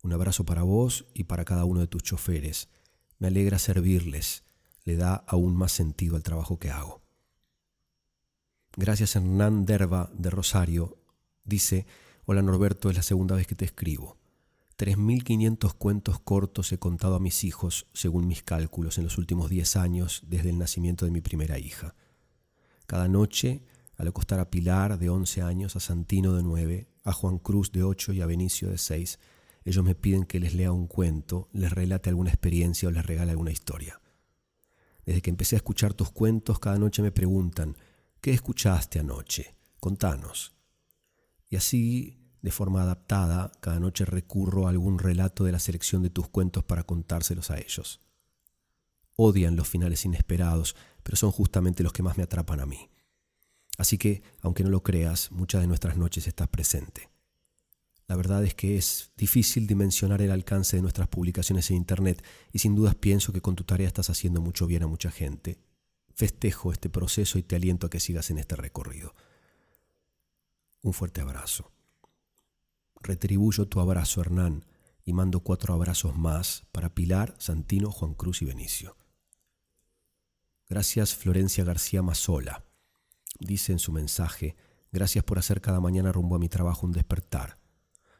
Un 0.01 0.13
abrazo 0.13 0.45
para 0.45 0.63
vos 0.63 1.07
y 1.13 1.25
para 1.25 1.43
cada 1.43 1.65
uno 1.65 1.81
de 1.81 1.87
tus 1.87 2.03
choferes. 2.03 2.69
Me 3.17 3.27
alegra 3.27 3.59
servirles. 3.59 4.45
Le 4.89 4.97
da 4.97 5.23
aún 5.27 5.55
más 5.55 5.71
sentido 5.71 6.15
al 6.15 6.23
trabajo 6.23 6.57
que 6.57 6.71
hago. 6.71 7.03
Gracias 8.75 9.15
Hernán 9.15 9.67
Derba 9.67 10.09
de 10.17 10.31
Rosario. 10.31 10.97
Dice, 11.43 11.85
hola 12.25 12.41
Norberto, 12.41 12.89
es 12.89 12.95
la 12.95 13.03
segunda 13.03 13.35
vez 13.35 13.45
que 13.45 13.53
te 13.53 13.65
escribo. 13.65 14.17
3.500 14.79 15.75
cuentos 15.75 16.19
cortos 16.19 16.71
he 16.71 16.79
contado 16.79 17.13
a 17.13 17.19
mis 17.19 17.43
hijos, 17.43 17.85
según 17.93 18.25
mis 18.25 18.41
cálculos, 18.41 18.97
en 18.97 19.03
los 19.03 19.19
últimos 19.19 19.51
10 19.51 19.75
años 19.75 20.23
desde 20.25 20.49
el 20.49 20.57
nacimiento 20.57 21.05
de 21.05 21.11
mi 21.11 21.21
primera 21.21 21.59
hija. 21.59 21.93
Cada 22.87 23.07
noche, 23.07 23.61
al 23.95 24.07
acostar 24.07 24.39
a 24.39 24.49
Pilar, 24.49 24.97
de 24.97 25.11
11 25.11 25.43
años, 25.43 25.75
a 25.75 25.81
Santino, 25.81 26.33
de 26.33 26.41
9, 26.41 26.87
a 27.03 27.13
Juan 27.13 27.37
Cruz, 27.37 27.71
de 27.71 27.83
8 27.83 28.13
y 28.13 28.21
a 28.21 28.25
Benicio, 28.25 28.71
de 28.71 28.79
6, 28.79 29.19
ellos 29.65 29.85
me 29.85 29.93
piden 29.93 30.23
que 30.23 30.39
les 30.39 30.55
lea 30.55 30.71
un 30.71 30.87
cuento, 30.87 31.47
les 31.53 31.71
relate 31.71 32.09
alguna 32.09 32.31
experiencia 32.31 32.89
o 32.89 32.91
les 32.91 33.05
regale 33.05 33.29
alguna 33.29 33.51
historia. 33.51 34.01
Desde 35.09 35.23
que 35.23 35.31
empecé 35.31 35.55
a 35.55 35.57
escuchar 35.57 35.95
tus 35.95 36.11
cuentos, 36.11 36.59
cada 36.59 36.77
noche 36.77 37.01
me 37.01 37.11
preguntan, 37.11 37.75
¿qué 38.21 38.29
escuchaste 38.29 38.99
anoche? 38.99 39.55
Contanos. 39.79 40.53
Y 41.49 41.55
así 41.55 42.19
de 42.43 42.51
forma 42.51 42.83
adaptada, 42.83 43.51
cada 43.59 43.79
noche 43.79 44.05
recurro 44.05 44.67
a 44.67 44.69
algún 44.69 44.99
relato 44.99 45.45
de 45.45 45.51
la 45.51 45.57
selección 45.57 46.03
de 46.03 46.11
tus 46.11 46.29
cuentos 46.29 46.63
para 46.63 46.83
contárselos 46.83 47.49
a 47.49 47.57
ellos. 47.57 48.01
Odian 49.15 49.55
los 49.55 49.67
finales 49.67 50.05
inesperados, 50.05 50.75
pero 51.01 51.17
son 51.17 51.31
justamente 51.31 51.81
los 51.81 51.91
que 51.91 52.03
más 52.03 52.15
me 52.15 52.23
atrapan 52.23 52.59
a 52.59 52.67
mí. 52.67 52.91
Así 53.79 53.97
que, 53.97 54.21
aunque 54.41 54.63
no 54.63 54.69
lo 54.69 54.83
creas, 54.83 55.31
muchas 55.31 55.61
de 55.61 55.67
nuestras 55.67 55.97
noches 55.97 56.27
estás 56.27 56.49
presente. 56.49 57.08
La 58.09 58.15
verdad 58.15 58.43
es 58.43 58.55
que 58.55 58.75
es 58.75 59.11
difícil 59.15 59.67
dimensionar 59.67 60.23
el 60.23 60.31
alcance 60.31 60.75
de 60.75 60.81
nuestras 60.81 61.07
publicaciones 61.07 61.69
en 61.69 61.77
Internet 61.77 62.25
y 62.51 62.57
sin 62.57 62.73
dudas 62.73 62.95
pienso 62.95 63.31
que 63.31 63.39
con 63.39 63.55
tu 63.55 63.65
tarea 63.65 63.85
estás 63.85 64.09
haciendo 64.09 64.41
mucho 64.41 64.65
bien 64.65 64.81
a 64.81 64.87
mucha 64.87 65.11
gente. 65.11 65.59
Festejo 66.15 66.71
este 66.71 66.89
proceso 66.89 67.37
y 67.37 67.43
te 67.43 67.55
aliento 67.55 67.85
a 67.85 67.91
que 67.91 67.99
sigas 67.99 68.31
en 68.31 68.39
este 68.39 68.55
recorrido. 68.55 69.13
Un 70.81 70.93
fuerte 70.93 71.21
abrazo. 71.21 71.71
Retribuyo 72.99 73.67
tu 73.67 73.79
abrazo, 73.79 74.21
Hernán, 74.21 74.65
y 75.05 75.13
mando 75.13 75.41
cuatro 75.41 75.75
abrazos 75.75 76.17
más 76.17 76.65
para 76.71 76.95
Pilar, 76.95 77.35
Santino, 77.37 77.91
Juan 77.91 78.15
Cruz 78.15 78.41
y 78.41 78.45
Benicio. 78.45 78.97
Gracias 80.67 81.13
Florencia 81.13 81.63
García 81.63 82.01
Mazola. 82.01 82.65
Dice 83.39 83.71
en 83.71 83.79
su 83.79 83.91
mensaje, 83.91 84.55
gracias 84.91 85.23
por 85.23 85.37
hacer 85.37 85.61
cada 85.61 85.79
mañana 85.79 86.11
rumbo 86.11 86.35
a 86.35 86.39
mi 86.39 86.49
trabajo 86.49 86.87
un 86.87 86.91
despertar. 86.91 87.58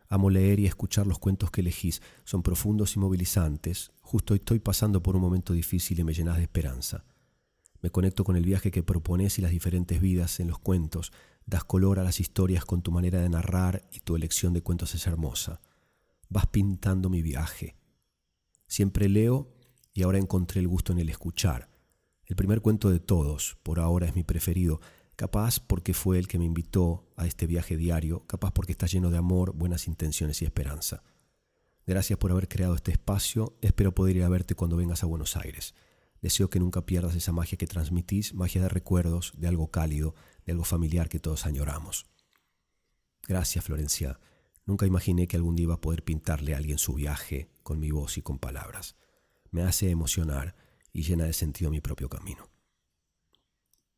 Amo 0.10 0.30
leer 0.30 0.60
y 0.60 0.66
escuchar 0.66 1.08
los 1.08 1.20
cuentos 1.20 1.52
que 1.52 1.62
elegís, 1.62 2.02
son 2.24 2.42
profundos 2.44 2.96
y 2.96 3.00
movilizantes. 3.00 3.92
Justo 4.02 4.34
estoy 4.34 4.60
pasando 4.60 5.04
por 5.04 5.16
un 5.16 5.22
momento 5.22 5.54
difícil 5.54 6.00
y 6.00 6.04
me 6.04 6.14
llenas 6.14 6.38
de 6.38 6.44
esperanza. 6.44 7.06
Me 7.82 7.92
conecto 7.92 8.24
con 8.24 8.36
el 8.36 8.44
viaje 8.44 8.72
que 8.72 8.84
propones 8.84 9.38
y 9.40 9.42
las 9.42 9.52
diferentes 9.52 10.02
vidas 10.02 10.40
en 10.40 10.48
los 10.48 10.60
cuentos, 10.60 11.12
Das 11.50 11.64
color 11.64 11.98
a 11.98 12.04
las 12.04 12.20
historias 12.20 12.64
con 12.64 12.84
tu 12.84 12.92
manera 12.92 13.20
de 13.22 13.28
narrar 13.28 13.84
y 13.92 14.02
tu 14.02 14.16
elección 14.16 14.54
de 14.54 14.62
cuentos 14.62 14.94
es 14.94 15.08
hermosa. 15.08 15.62
Vas 16.30 16.46
pintando 16.46 17.10
mi 17.10 17.24
viaje. 17.24 17.76
Siempre 18.68 19.10
leo 19.10 19.52
y 19.96 20.04
ahora 20.04 20.20
encontré 20.20 20.60
el 20.60 20.68
gusto 20.68 20.94
en 20.94 21.00
el 21.00 21.10
escuchar. 21.10 21.72
El 22.28 22.36
primer 22.36 22.62
cuento 22.62 22.92
de 22.92 23.00
todos, 23.00 23.58
por 23.64 23.80
ahora 23.80 24.06
es 24.06 24.14
mi 24.14 24.24
preferido, 24.24 24.80
capaz 25.20 25.60
porque 25.60 25.94
fue 25.94 26.18
el 26.18 26.30
que 26.30 26.40
me 26.40 26.46
invitó 26.46 27.06
a 27.18 27.28
este 27.28 27.46
viaje 27.46 27.76
diario, 27.76 28.26
capaz 28.26 28.54
porque 28.54 28.72
está 28.72 28.86
lleno 28.86 29.12
de 29.12 29.18
amor, 29.18 29.52
buenas 29.52 29.86
intenciones 29.90 30.42
y 30.42 30.46
esperanza. 30.46 31.04
Gracias 31.86 32.18
por 32.18 32.32
haber 32.32 32.48
creado 32.48 32.74
este 32.74 32.94
espacio, 32.94 33.58
espero 33.60 33.94
poder 33.94 34.16
ir 34.16 34.24
a 34.24 34.30
verte 34.30 34.56
cuando 34.56 34.78
vengas 34.78 35.04
a 35.04 35.08
Buenos 35.08 35.36
Aires. 35.36 35.76
Deseo 36.22 36.50
que 36.50 36.62
nunca 36.62 36.86
pierdas 36.86 37.16
esa 37.16 37.34
magia 37.34 37.58
que 37.58 37.68
transmitís, 37.68 38.34
magia 38.34 38.62
de 38.62 38.70
recuerdos, 38.70 39.34
de 39.36 39.50
algo 39.50 39.70
cálido, 39.70 40.16
de 40.46 40.54
algo 40.54 40.64
familiar 40.64 41.10
que 41.10 41.20
todos 41.20 41.46
añoramos. 41.46 42.06
Gracias, 43.28 43.66
Florencia. 43.66 44.22
Nunca 44.66 44.86
imaginé 44.86 45.28
que 45.28 45.36
algún 45.36 45.58
día 45.58 45.64
iba 45.64 45.74
a 45.74 45.82
poder 45.82 46.06
pintarle 46.06 46.54
a 46.54 46.58
alguien 46.58 46.78
su 46.78 46.94
viaje 46.94 47.50
con 47.62 47.82
mi 47.82 47.92
voz 47.92 48.18
y 48.18 48.22
con 48.22 48.40
palabras. 48.40 48.96
Me 49.52 49.64
hace 49.64 49.90
emocionar 49.90 50.56
y 50.94 51.02
llena 51.02 51.26
de 51.26 51.34
sentido 51.34 51.72
mi 51.72 51.82
propio 51.82 52.08
camino. 52.08 52.50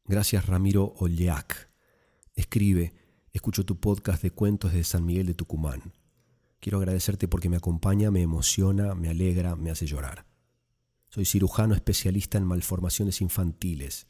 Gracias, 0.06 0.46
Ramiro 0.46 0.94
Olleac. 0.98 1.70
Escribe, 2.36 2.94
escucho 3.32 3.66
tu 3.66 3.80
podcast 3.80 4.22
de 4.24 4.32
cuentos 4.32 4.74
de 4.74 4.84
San 4.84 5.06
Miguel 5.06 5.28
de 5.28 5.34
Tucumán. 5.36 5.94
Quiero 6.60 6.80
agradecerte 6.80 7.28
porque 7.28 7.50
me 7.50 7.58
acompaña, 7.58 8.12
me 8.12 8.22
emociona, 8.22 8.96
me 8.96 9.10
alegra, 9.10 9.56
me 9.56 9.72
hace 9.72 9.86
llorar. 9.86 10.26
Soy 11.10 11.26
cirujano 11.26 11.76
especialista 11.76 12.38
en 12.38 12.46
malformaciones 12.46 13.22
infantiles. 13.22 14.08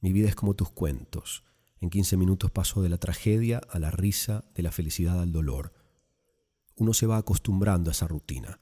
Mi 0.00 0.12
vida 0.12 0.28
es 0.28 0.34
como 0.34 0.54
tus 0.54 0.70
cuentos. 0.70 1.44
En 1.80 1.90
15 1.90 2.16
minutos 2.16 2.50
paso 2.50 2.82
de 2.82 2.88
la 2.88 2.98
tragedia 2.98 3.60
a 3.70 3.78
la 3.78 3.90
risa, 3.90 4.44
de 4.54 4.62
la 4.62 4.70
felicidad 4.70 5.20
al 5.20 5.32
dolor. 5.32 5.72
Uno 6.76 6.94
se 6.94 7.06
va 7.06 7.16
acostumbrando 7.16 7.90
a 7.90 7.92
esa 7.92 8.06
rutina. 8.06 8.60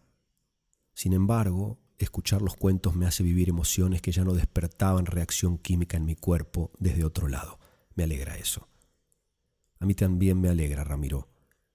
Sin 0.95 1.13
embargo, 1.13 1.79
escuchar 2.05 2.43
los 2.43 2.57
cuentos 2.57 2.95
me 2.97 3.07
hace 3.07 3.23
vivir 3.23 3.49
emociones 3.49 4.01
que 4.03 4.13
ya 4.13 4.25
no 4.25 4.35
despertaban 4.35 5.07
reacción 5.07 5.59
química 5.59 5.97
en 5.97 6.07
mi 6.07 6.17
cuerpo 6.17 6.73
desde 6.79 7.05
otro 7.05 7.29
lado. 7.29 7.59
Me 7.95 8.05
alegra 8.05 8.37
eso. 8.37 8.69
A 9.79 9.87
mí 9.87 9.95
también 9.95 10.41
me 10.41 10.49
alegra, 10.49 10.85
Ramiro. 10.85 11.29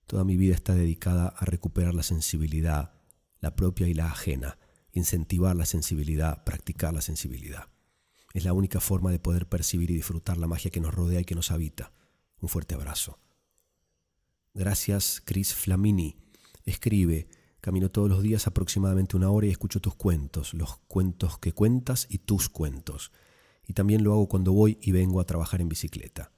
Toda 0.08 0.24
mi 0.24 0.38
vida 0.38 0.54
está 0.54 0.76
dedicada 0.76 1.28
a 1.28 1.46
recuperar 1.46 1.96
la 1.96 2.04
sensibilidad, 2.04 2.94
la 3.40 3.56
propia 3.56 3.88
y 3.88 3.94
la 3.94 4.08
ajena, 4.08 4.58
incentivar 4.92 5.56
la 5.56 5.66
sensibilidad, 5.66 6.44
practicar 6.44 6.94
la 6.94 7.02
sensibilidad. 7.02 7.70
Es 8.34 8.44
la 8.44 8.54
única 8.54 8.80
forma 8.80 9.12
de 9.12 9.20
poder 9.20 9.48
percibir 9.48 9.92
y 9.92 9.96
disfrutar 9.96 10.38
la 10.38 10.48
magia 10.48 10.72
que 10.72 10.80
nos 10.80 10.94
rodea 10.94 11.22
y 11.22 11.26
que 11.26 11.36
nos 11.36 11.52
habita. 11.52 11.94
Un 12.40 12.50
fuerte 12.50 12.76
abrazo. 12.76 13.20
Gracias, 14.54 15.22
Chris 15.24 15.54
Flamini. 15.54 16.18
Escribe, 16.64 17.28
camino 17.66 17.90
todos 17.90 18.08
los 18.08 18.22
días 18.22 18.46
aproximadamente 18.46 19.18
una 19.18 19.32
hora 19.32 19.48
y 19.48 19.50
escucho 19.50 19.82
tus 19.82 19.96
cuentos, 19.96 20.54
los 20.54 20.78
cuentos 20.88 21.40
que 21.40 21.52
cuentas 21.52 22.06
y 22.12 22.20
tus 22.20 22.48
cuentos. 22.48 23.12
Y 23.66 23.74
también 23.74 24.04
lo 24.04 24.14
hago 24.14 24.30
cuando 24.30 24.54
voy 24.54 24.78
y 24.84 24.92
vengo 24.92 25.20
a 25.20 25.24
trabajar 25.24 25.62
en 25.62 25.70
bicicleta. 25.70 26.32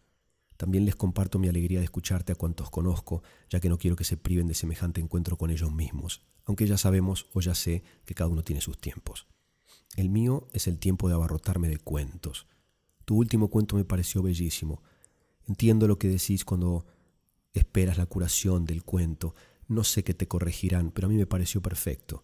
También 0.56 0.86
les 0.86 0.96
comparto 0.96 1.38
mi 1.38 1.50
alegría 1.50 1.80
de 1.80 1.84
escucharte 1.84 2.32
a 2.32 2.36
cuantos 2.36 2.70
conozco, 2.70 3.24
ya 3.50 3.60
que 3.60 3.68
no 3.68 3.78
quiero 3.78 3.98
que 3.98 4.06
se 4.06 4.16
priven 4.16 4.48
de 4.48 4.54
semejante 4.54 5.02
encuentro 5.02 5.38
con 5.38 5.52
ellos 5.52 5.70
mismos, 5.70 6.22
aunque 6.46 6.66
ya 6.66 6.78
sabemos 6.78 7.28
o 7.34 7.42
ya 7.42 7.54
sé 7.54 7.84
que 8.06 8.14
cada 8.14 8.30
uno 8.30 8.42
tiene 8.42 8.62
sus 8.62 8.80
tiempos. 8.80 9.28
El 9.98 10.10
mío 10.10 10.48
es 10.54 10.66
el 10.68 10.80
tiempo 10.80 11.10
de 11.10 11.16
abarrotarme 11.16 11.68
de 11.68 11.78
cuentos. 11.78 12.48
Tu 13.04 13.18
último 13.18 13.50
cuento 13.50 13.76
me 13.76 13.84
pareció 13.84 14.24
bellísimo. 14.24 14.82
Entiendo 15.46 15.90
lo 15.90 16.00
que 16.00 16.08
decís 16.08 16.46
cuando 16.46 16.86
esperas 17.52 17.98
la 17.98 18.06
curación 18.06 18.66
del 18.66 18.86
cuento. 18.86 19.36
No 19.68 19.84
sé 19.84 20.04
qué 20.04 20.14
te 20.14 20.28
corregirán, 20.28 20.92
pero 20.92 21.08
a 21.08 21.10
mí 21.10 21.16
me 21.18 21.26
pareció 21.26 21.62
perfecto. 21.62 22.24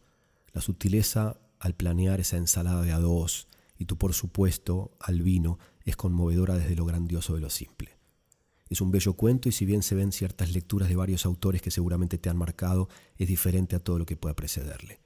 La 0.53 0.61
sutileza 0.61 1.39
al 1.59 1.75
planear 1.75 2.19
esa 2.19 2.37
ensalada 2.37 2.81
de 2.81 2.91
a 2.91 2.99
dos, 2.99 3.47
y 3.77 3.85
tú 3.85 3.97
por 3.97 4.13
supuesto 4.13 4.95
al 4.99 5.21
vino, 5.21 5.59
es 5.85 5.95
conmovedora 5.95 6.55
desde 6.55 6.75
lo 6.75 6.85
grandioso 6.85 7.35
de 7.35 7.41
lo 7.41 7.49
simple. 7.49 7.97
Es 8.69 8.81
un 8.81 8.91
bello 8.91 9.13
cuento 9.13 9.49
y 9.49 9.51
si 9.51 9.65
bien 9.65 9.83
se 9.83 9.95
ven 9.95 10.11
ciertas 10.11 10.51
lecturas 10.51 10.89
de 10.89 10.95
varios 10.95 11.25
autores 11.25 11.61
que 11.61 11.71
seguramente 11.71 12.17
te 12.17 12.29
han 12.29 12.37
marcado, 12.37 12.89
es 13.17 13.27
diferente 13.27 13.75
a 13.75 13.79
todo 13.79 13.99
lo 13.99 14.05
que 14.05 14.15
pueda 14.15 14.35
precederle. 14.35 14.99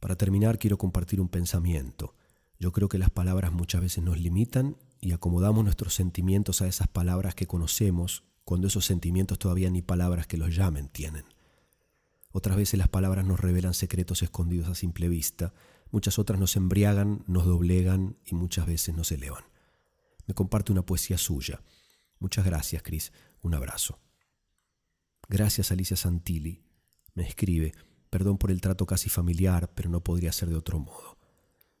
Para 0.00 0.16
terminar, 0.16 0.58
quiero 0.58 0.78
compartir 0.78 1.20
un 1.20 1.28
pensamiento. 1.28 2.14
Yo 2.58 2.72
creo 2.72 2.88
que 2.88 2.98
las 2.98 3.10
palabras 3.10 3.52
muchas 3.52 3.82
veces 3.82 4.02
nos 4.02 4.18
limitan 4.18 4.76
y 5.00 5.12
acomodamos 5.12 5.62
nuestros 5.64 5.94
sentimientos 5.94 6.62
a 6.62 6.66
esas 6.66 6.88
palabras 6.88 7.34
que 7.34 7.46
conocemos, 7.46 8.24
cuando 8.44 8.66
esos 8.66 8.86
sentimientos 8.86 9.38
todavía 9.38 9.70
ni 9.70 9.82
palabras 9.82 10.26
que 10.26 10.36
los 10.36 10.54
llamen 10.54 10.88
tienen. 10.88 11.24
Otras 12.32 12.56
veces 12.56 12.78
las 12.78 12.88
palabras 12.88 13.26
nos 13.26 13.40
revelan 13.40 13.74
secretos 13.74 14.22
escondidos 14.22 14.68
a 14.68 14.74
simple 14.74 15.08
vista, 15.08 15.52
muchas 15.90 16.18
otras 16.18 16.38
nos 16.38 16.56
embriagan, 16.56 17.24
nos 17.26 17.44
doblegan 17.44 18.16
y 18.24 18.34
muchas 18.34 18.66
veces 18.66 18.94
nos 18.94 19.10
elevan. 19.10 19.44
Me 20.26 20.34
comparte 20.34 20.70
una 20.70 20.86
poesía 20.86 21.18
suya. 21.18 21.62
Muchas 22.20 22.44
gracias, 22.44 22.82
Cris. 22.82 23.12
Un 23.42 23.54
abrazo. 23.54 23.98
Gracias, 25.28 25.72
Alicia 25.72 25.96
Santilli. 25.96 26.62
Me 27.14 27.26
escribe, 27.26 27.72
perdón 28.10 28.38
por 28.38 28.50
el 28.50 28.60
trato 28.60 28.86
casi 28.86 29.08
familiar, 29.08 29.72
pero 29.74 29.90
no 29.90 30.04
podría 30.04 30.30
ser 30.32 30.48
de 30.48 30.56
otro 30.56 30.78
modo. 30.78 31.18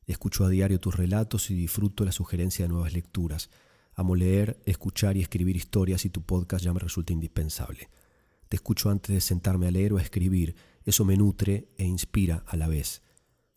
Escucho 0.06 0.44
a 0.44 0.48
diario 0.48 0.80
tus 0.80 0.96
relatos 0.96 1.50
y 1.50 1.54
disfruto 1.54 2.04
la 2.04 2.10
sugerencia 2.10 2.64
de 2.64 2.70
nuevas 2.70 2.92
lecturas. 2.92 3.50
Amo 3.94 4.16
leer, 4.16 4.60
escuchar 4.66 5.16
y 5.16 5.20
escribir 5.20 5.56
historias 5.56 6.04
y 6.04 6.10
tu 6.10 6.22
podcast 6.22 6.64
ya 6.64 6.72
me 6.72 6.80
resulta 6.80 7.12
indispensable. 7.12 7.88
Te 8.50 8.56
escucho 8.56 8.90
antes 8.90 9.14
de 9.14 9.20
sentarme 9.20 9.68
a 9.68 9.70
leer 9.70 9.92
o 9.92 9.98
a 9.98 10.02
escribir. 10.02 10.56
Eso 10.84 11.04
me 11.04 11.16
nutre 11.16 11.68
e 11.78 11.84
inspira 11.84 12.42
a 12.48 12.56
la 12.56 12.66
vez. 12.66 13.00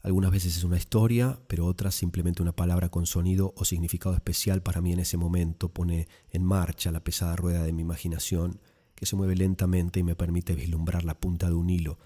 Algunas 0.03 0.29
veces 0.29 0.56
es 0.56 0.63
una 0.63 0.77
historia, 0.77 1.41
pero 1.47 1.65
otras 1.65 1.95
simplemente 1.95 2.43
una 2.43 2.56
palabra 2.56 2.89
con 2.89 3.08
sonido 3.08 3.56
o 3.58 3.65
significado 3.65 4.13
especial 4.13 4.62
para 4.62 4.82
mí 4.82 4.93
en 4.93 4.99
ese 4.99 5.17
momento 5.17 5.73
pone 5.73 6.08
en 6.29 6.45
marcha 6.45 6.91
la 6.91 7.03
pesada 7.03 7.36
rueda 7.36 7.63
de 7.63 7.73
mi 7.73 7.82
imaginación 7.82 8.62
que 8.93 9.08
se 9.08 9.15
mueve 9.15 9.36
lentamente 9.36 9.99
y 9.99 10.03
me 10.03 10.15
permite 10.15 10.53
vislumbrar 10.53 11.06
la 11.06 11.19
punta 11.19 11.47
de 11.47 11.56
un 11.56 11.71
hilo, 11.71 11.97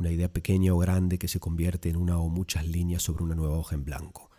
una 0.00 0.10
idea 0.10 0.32
pequeña 0.32 0.74
o 0.74 0.78
grande 0.78 1.20
que 1.20 1.28
se 1.28 1.38
convierte 1.38 1.90
en 1.90 1.96
una 1.96 2.18
o 2.18 2.28
muchas 2.28 2.66
líneas 2.66 3.04
sobre 3.04 3.22
una 3.22 3.36
nueva 3.36 3.56
hoja 3.56 3.76
en 3.76 3.84
blanco. 3.84 4.32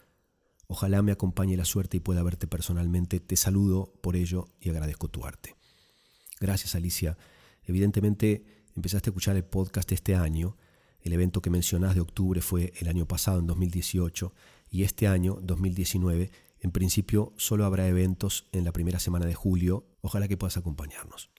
Ojalá 0.68 1.02
me 1.04 1.14
acompañe 1.14 1.56
la 1.56 1.64
suerte 1.64 1.96
y 1.96 2.02
pueda 2.02 2.22
verte 2.22 2.48
personalmente. 2.48 3.22
Te 3.22 3.38
saludo 3.38 3.94
por 4.02 4.18
ello 4.18 4.50
y 4.60 4.72
agradezco 4.72 5.08
tu 5.08 5.26
arte. 5.26 5.56
Gracias 6.42 6.76
Alicia. 6.76 7.18
Evidentemente 7.66 8.44
empezaste 8.76 9.10
a 9.10 9.12
escuchar 9.12 9.36
el 9.36 9.46
podcast 9.46 9.92
este 9.92 10.16
año 10.16 10.58
el 11.04 11.12
evento 11.12 11.42
que 11.42 11.50
mencionás 11.50 11.96
de 11.96 12.02
octubre 12.02 12.42
fue 12.42 12.74
el 12.80 12.88
año 12.88 13.06
pasado, 13.06 13.40
en 13.40 13.48
2018, 13.48 14.34
y 14.70 14.84
este 14.84 15.08
año, 15.08 15.38
2019, 15.42 16.32
en 16.62 16.72
principio 16.72 17.34
solo 17.38 17.66
habrá 17.66 17.88
eventos 17.88 18.48
en 18.54 18.64
la 18.64 18.72
primera 18.72 19.00
semana 19.00 19.26
de 19.26 19.36
julio. 19.36 19.86
Ojalá 20.02 20.30
que 20.30 20.38
puedas 20.38 20.56
acompañarnos. 20.56 21.30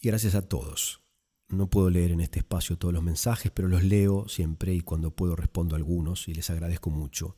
Y 0.00 0.08
gracias 0.08 0.34
a 0.34 0.42
todos. 0.42 1.00
No 1.48 1.70
puedo 1.70 1.90
leer 1.90 2.10
en 2.10 2.20
este 2.20 2.40
espacio 2.40 2.76
todos 2.76 2.92
los 2.92 3.02
mensajes, 3.02 3.52
pero 3.52 3.68
los 3.68 3.84
leo 3.84 4.28
siempre 4.28 4.74
y 4.74 4.80
cuando 4.80 5.14
puedo 5.14 5.36
respondo 5.36 5.76
a 5.76 5.78
algunos 5.78 6.26
y 6.26 6.34
les 6.34 6.50
agradezco 6.50 6.90
mucho. 6.90 7.36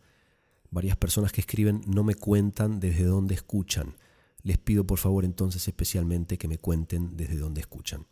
Varias 0.71 0.97
personas 0.97 1.31
que 1.31 1.43
escriben 1.43 1.83
no 1.87 2.05
me 2.05 2.15
cuentan 2.15 2.81
desde 2.81 3.05
dónde 3.05 3.35
escuchan. 3.35 3.97
Les 4.43 4.59
pido 4.59 4.87
por 4.87 4.99
favor 4.99 5.25
entonces 5.25 5.67
especialmente 5.69 6.39
que 6.39 6.49
me 6.49 6.59
cuenten 6.59 7.17
desde 7.17 7.37
dónde 7.37 7.61
escuchan. 7.61 8.07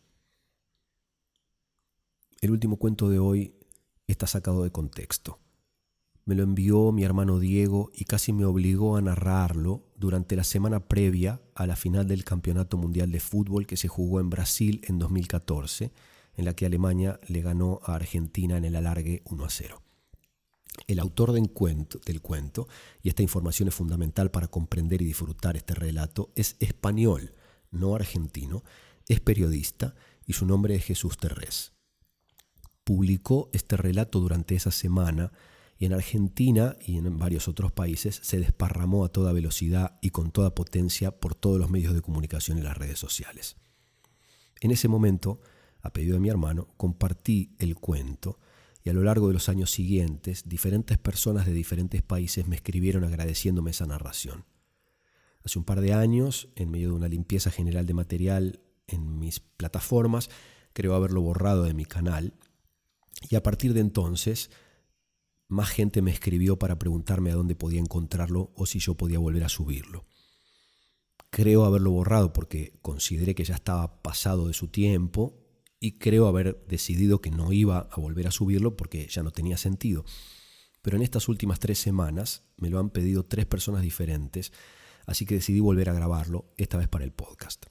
El 2.40 2.50
último 2.50 2.76
cuento 2.76 3.08
de 3.08 3.18
hoy 3.18 3.54
está 4.06 4.26
sacado 4.26 4.62
de 4.62 4.70
contexto. 4.70 5.40
Me 6.24 6.34
lo 6.34 6.42
envió 6.42 6.92
mi 6.92 7.04
hermano 7.04 7.38
Diego 7.38 7.90
y 7.94 8.04
casi 8.04 8.32
me 8.32 8.44
obligó 8.44 8.96
a 8.96 9.00
narrarlo 9.00 9.86
durante 9.96 10.36
la 10.36 10.44
semana 10.44 10.86
previa 10.86 11.40
a 11.54 11.66
la 11.66 11.74
final 11.74 12.06
del 12.06 12.24
Campeonato 12.24 12.76
Mundial 12.76 13.10
de 13.10 13.20
Fútbol 13.20 13.66
que 13.66 13.78
se 13.78 13.88
jugó 13.88 14.20
en 14.20 14.28
Brasil 14.28 14.82
en 14.86 14.98
2014, 14.98 15.90
en 16.36 16.44
la 16.44 16.54
que 16.54 16.66
Alemania 16.66 17.18
le 17.26 17.40
ganó 17.40 17.80
a 17.82 17.94
Argentina 17.94 18.58
en 18.58 18.66
el 18.66 18.76
alargue 18.76 19.22
1 19.24 19.44
a 19.44 19.50
0. 19.50 19.82
El 20.86 21.00
autor 21.00 21.32
del 21.32 21.50
cuento, 21.50 22.68
y 23.02 23.08
esta 23.08 23.22
información 23.22 23.68
es 23.68 23.74
fundamental 23.74 24.30
para 24.30 24.48
comprender 24.48 25.02
y 25.02 25.06
disfrutar 25.06 25.56
este 25.56 25.74
relato, 25.74 26.32
es 26.34 26.56
español, 26.60 27.34
no 27.70 27.94
argentino, 27.94 28.62
es 29.06 29.20
periodista 29.20 29.94
y 30.26 30.34
su 30.34 30.46
nombre 30.46 30.74
es 30.74 30.84
Jesús 30.84 31.16
Terrés 31.18 31.72
publicó 32.88 33.50
este 33.52 33.76
relato 33.76 34.18
durante 34.18 34.54
esa 34.54 34.70
semana 34.70 35.30
y 35.76 35.84
en 35.84 35.92
Argentina 35.92 36.74
y 36.80 36.96
en 36.96 37.18
varios 37.18 37.46
otros 37.46 37.70
países 37.70 38.18
se 38.22 38.38
desparramó 38.38 39.04
a 39.04 39.10
toda 39.10 39.34
velocidad 39.34 39.98
y 40.00 40.08
con 40.08 40.30
toda 40.30 40.54
potencia 40.54 41.20
por 41.20 41.34
todos 41.34 41.60
los 41.60 41.68
medios 41.68 41.92
de 41.92 42.00
comunicación 42.00 42.56
y 42.56 42.62
las 42.62 42.78
redes 42.78 42.98
sociales. 42.98 43.58
En 44.62 44.70
ese 44.70 44.88
momento, 44.88 45.38
a 45.82 45.92
pedido 45.92 46.14
de 46.14 46.20
mi 46.20 46.30
hermano, 46.30 46.68
compartí 46.78 47.54
el 47.58 47.74
cuento 47.74 48.38
y 48.88 48.90
a 48.90 48.94
lo 48.94 49.02
largo 49.02 49.28
de 49.28 49.34
los 49.34 49.50
años 49.50 49.70
siguientes 49.70 50.48
diferentes 50.48 50.96
personas 50.96 51.44
de 51.44 51.52
diferentes 51.52 52.00
países 52.00 52.48
me 52.48 52.56
escribieron 52.56 53.04
agradeciéndome 53.04 53.72
esa 53.72 53.84
narración. 53.84 54.46
Hace 55.44 55.58
un 55.58 55.66
par 55.66 55.82
de 55.82 55.92
años, 55.92 56.48
en 56.56 56.70
medio 56.70 56.88
de 56.88 56.94
una 56.94 57.08
limpieza 57.08 57.50
general 57.50 57.84
de 57.84 57.92
material 57.92 58.62
en 58.86 59.18
mis 59.18 59.40
plataformas, 59.40 60.30
creo 60.72 60.94
haberlo 60.94 61.20
borrado 61.20 61.64
de 61.64 61.74
mi 61.74 61.84
canal 61.84 62.32
y 63.28 63.36
a 63.36 63.42
partir 63.42 63.74
de 63.74 63.80
entonces, 63.80 64.50
más 65.48 65.68
gente 65.68 66.00
me 66.00 66.10
escribió 66.10 66.58
para 66.58 66.78
preguntarme 66.78 67.30
a 67.30 67.34
dónde 67.34 67.56
podía 67.56 67.80
encontrarlo 67.80 68.52
o 68.54 68.64
si 68.64 68.78
yo 68.78 68.94
podía 68.94 69.18
volver 69.18 69.44
a 69.44 69.50
subirlo. 69.50 70.06
Creo 71.28 71.66
haberlo 71.66 71.90
borrado 71.90 72.32
porque 72.32 72.78
consideré 72.80 73.34
que 73.34 73.44
ya 73.44 73.56
estaba 73.56 74.00
pasado 74.00 74.48
de 74.48 74.54
su 74.54 74.68
tiempo 74.68 75.47
y 75.80 75.98
creo 75.98 76.26
haber 76.26 76.64
decidido 76.66 77.20
que 77.20 77.30
no 77.30 77.52
iba 77.52 77.88
a 77.90 78.00
volver 78.00 78.26
a 78.26 78.30
subirlo 78.30 78.76
porque 78.76 79.06
ya 79.08 79.22
no 79.22 79.30
tenía 79.30 79.56
sentido. 79.56 80.04
Pero 80.82 80.96
en 80.96 81.02
estas 81.02 81.28
últimas 81.28 81.60
tres 81.60 81.78
semanas 81.78 82.44
me 82.56 82.70
lo 82.70 82.78
han 82.78 82.90
pedido 82.90 83.24
tres 83.24 83.46
personas 83.46 83.82
diferentes, 83.82 84.52
así 85.06 85.26
que 85.26 85.34
decidí 85.34 85.60
volver 85.60 85.88
a 85.88 85.94
grabarlo, 85.94 86.46
esta 86.56 86.78
vez 86.78 86.88
para 86.88 87.04
el 87.04 87.12
podcast. 87.12 87.66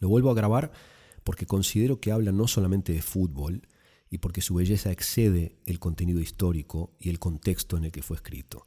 Lo 0.00 0.08
vuelvo 0.08 0.30
a 0.30 0.34
grabar 0.34 0.72
porque 1.24 1.46
considero 1.46 2.00
que 2.00 2.12
habla 2.12 2.32
no 2.32 2.48
solamente 2.48 2.92
de 2.92 3.02
fútbol, 3.02 3.62
y 4.10 4.18
porque 4.18 4.40
su 4.40 4.54
belleza 4.54 4.90
excede 4.90 5.58
el 5.66 5.78
contenido 5.78 6.20
histórico 6.20 6.94
y 6.98 7.10
el 7.10 7.18
contexto 7.18 7.76
en 7.76 7.84
el 7.84 7.92
que 7.92 8.02
fue 8.02 8.16
escrito. 8.16 8.66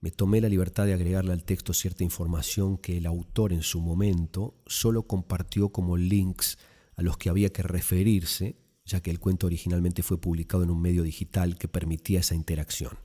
Me 0.00 0.10
tomé 0.10 0.40
la 0.40 0.48
libertad 0.48 0.86
de 0.86 0.94
agregarle 0.94 1.32
al 1.32 1.44
texto 1.44 1.72
cierta 1.72 2.04
información 2.04 2.76
que 2.76 2.96
el 2.96 3.06
autor 3.06 3.52
en 3.52 3.62
su 3.62 3.80
momento 3.80 4.60
solo 4.66 5.06
compartió 5.06 5.70
como 5.70 5.96
links 5.96 6.58
a 7.02 7.04
los 7.04 7.16
que 7.16 7.28
había 7.28 7.50
que 7.50 7.62
referirse, 7.62 8.56
ya 8.84 9.00
que 9.00 9.10
el 9.10 9.18
cuento 9.18 9.46
originalmente 9.46 10.02
fue 10.02 10.20
publicado 10.20 10.62
en 10.62 10.70
un 10.70 10.80
medio 10.80 11.02
digital 11.02 11.58
que 11.58 11.68
permitía 11.68 12.20
esa 12.20 12.34
interacción. 12.34 12.98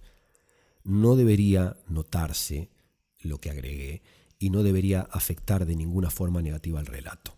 No 0.84 1.16
debería 1.16 1.78
notarse 1.88 2.70
lo 3.20 3.40
que 3.40 3.50
agregué 3.50 4.04
y 4.40 4.52
no 4.52 4.62
debería 4.62 5.02
afectar 5.02 5.66
de 5.66 5.76
ninguna 5.76 6.12
forma 6.12 6.42
negativa 6.42 6.80
al 6.80 6.86
relato. 6.86 7.38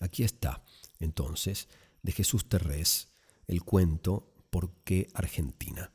Aquí 0.00 0.24
está, 0.24 0.64
entonces, 0.98 1.68
de 2.02 2.12
Jesús 2.12 2.48
Terrés, 2.48 3.08
el 3.46 3.62
cuento 3.62 4.26
¿Por 4.50 4.72
qué 4.82 5.06
Argentina? 5.14 5.92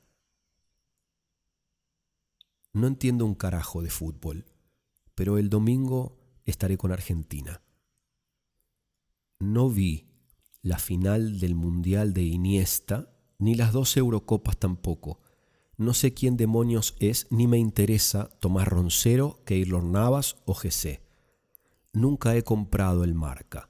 No 2.72 2.88
entiendo 2.88 3.26
un 3.26 3.36
carajo 3.36 3.82
de 3.82 3.90
fútbol, 3.90 4.46
pero 5.14 5.38
el 5.38 5.50
domingo 5.50 6.18
estaré 6.46 6.78
con 6.78 6.94
Argentina. 6.94 7.65
No 9.46 9.70
vi 9.70 10.08
la 10.64 10.80
final 10.80 11.40
del 11.40 11.54
Mundial 11.54 12.14
de 12.14 12.24
Iniesta, 12.24 13.14
ni 13.38 13.54
las 13.54 13.74
dos 13.74 13.96
Eurocopas 13.96 14.58
tampoco. 14.58 15.20
No 15.78 15.94
sé 15.94 16.16
quién 16.16 16.36
demonios 16.36 16.96
es, 17.00 17.28
ni 17.30 17.46
me 17.46 17.60
interesa 17.60 18.32
Tomás 18.40 18.68
Roncero, 18.68 19.44
Keylor 19.46 19.84
Navas 19.84 20.38
o 20.46 20.56
GC. 20.56 21.02
Nunca 21.94 22.36
he 22.36 22.44
comprado 22.44 23.04
el 23.04 23.14
marca. 23.14 23.70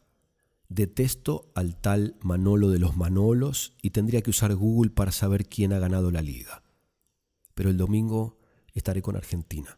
Detesto 0.70 1.52
al 1.56 1.76
tal 1.76 2.16
Manolo 2.22 2.70
de 2.70 2.80
los 2.80 2.96
Manolos 2.96 3.76
y 3.82 3.90
tendría 3.90 4.22
que 4.22 4.30
usar 4.30 4.56
Google 4.56 4.92
para 4.92 5.12
saber 5.12 5.50
quién 5.50 5.74
ha 5.74 5.80
ganado 5.80 6.10
la 6.10 6.22
liga. 6.22 6.64
Pero 7.54 7.70
el 7.70 7.76
domingo 7.76 8.38
estaré 8.74 9.02
con 9.02 9.18
Argentina. 9.18 9.78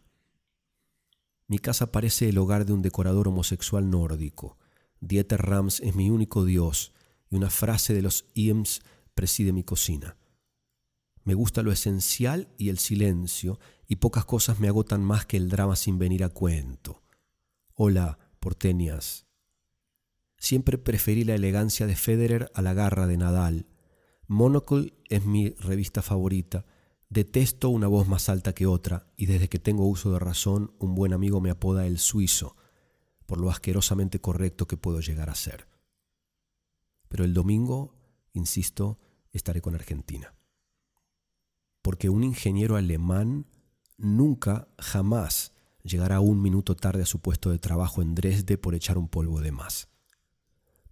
Mi 1.48 1.58
casa 1.58 1.92
parece 1.92 2.30
el 2.30 2.38
hogar 2.38 2.66
de 2.66 2.74
un 2.74 2.84
decorador 2.84 3.28
homosexual 3.28 3.90
nórdico. 3.90 4.58
Dieter 5.00 5.42
Rams 5.42 5.80
es 5.82 5.96
mi 5.96 6.10
único 6.10 6.46
dios 6.46 6.94
y 7.30 7.36
una 7.36 7.50
frase 7.50 7.94
de 7.94 8.02
los 8.02 8.26
IEMS 8.34 8.82
preside 9.14 9.54
mi 9.54 9.64
cocina. 9.64 10.18
Me 11.24 11.34
gusta 11.34 11.62
lo 11.62 11.74
esencial 11.74 12.48
y 12.58 12.70
el 12.70 12.78
silencio, 12.78 13.60
y 13.86 13.98
pocas 13.98 14.24
cosas 14.24 14.60
me 14.60 14.70
agotan 14.70 15.04
más 15.04 15.26
que 15.26 15.36
el 15.36 15.50
drama 15.50 15.76
sin 15.76 15.98
venir 15.98 16.24
a 16.24 16.30
cuento. 16.30 17.04
Hola, 17.74 18.18
porteñas. 18.40 19.28
Siempre 20.38 20.78
preferí 20.78 21.26
la 21.26 21.36
elegancia 21.36 21.86
de 21.86 21.98
Federer 21.98 22.50
a 22.54 22.62
la 22.62 22.74
garra 22.74 23.08
de 23.08 23.18
Nadal. 23.18 23.68
Monocle 24.28 24.94
es 25.10 25.26
mi 25.26 25.50
revista 25.50 26.02
favorita. 26.02 26.66
Detesto 27.10 27.70
una 27.70 27.88
voz 27.88 28.08
más 28.08 28.30
alta 28.30 28.54
que 28.54 28.66
otra 28.66 29.12
y 29.18 29.26
desde 29.26 29.50
que 29.50 29.60
tengo 29.60 29.86
uso 29.86 30.12
de 30.12 30.20
razón 30.20 30.76
un 30.80 30.96
buen 30.96 31.12
amigo 31.12 31.42
me 31.42 31.50
apoda 31.50 31.88
el 31.88 32.00
suizo, 32.00 32.56
por 33.28 33.40
lo 33.40 33.52
asquerosamente 33.52 34.20
correcto 34.20 34.68
que 34.68 34.76
puedo 34.76 35.00
llegar 35.00 35.30
a 35.30 35.36
ser. 35.36 35.68
Pero 37.08 37.24
el 37.24 37.36
domingo, 37.36 37.94
insisto, 38.34 38.98
estaré 39.32 39.62
con 39.62 39.76
Argentina. 39.76 40.34
Porque 41.84 42.10
un 42.10 42.24
ingeniero 42.24 42.76
alemán 42.76 43.46
nunca, 43.98 44.68
jamás 44.80 45.54
llegará 45.84 46.20
un 46.20 46.42
minuto 46.42 46.76
tarde 46.76 47.04
a 47.04 47.06
su 47.06 47.20
puesto 47.20 47.52
de 47.52 47.60
trabajo 47.60 48.02
en 48.02 48.16
Dresde 48.16 48.58
por 48.58 48.74
echar 48.74 48.98
un 48.98 49.08
polvo 49.08 49.40
de 49.42 49.52
más 49.52 49.90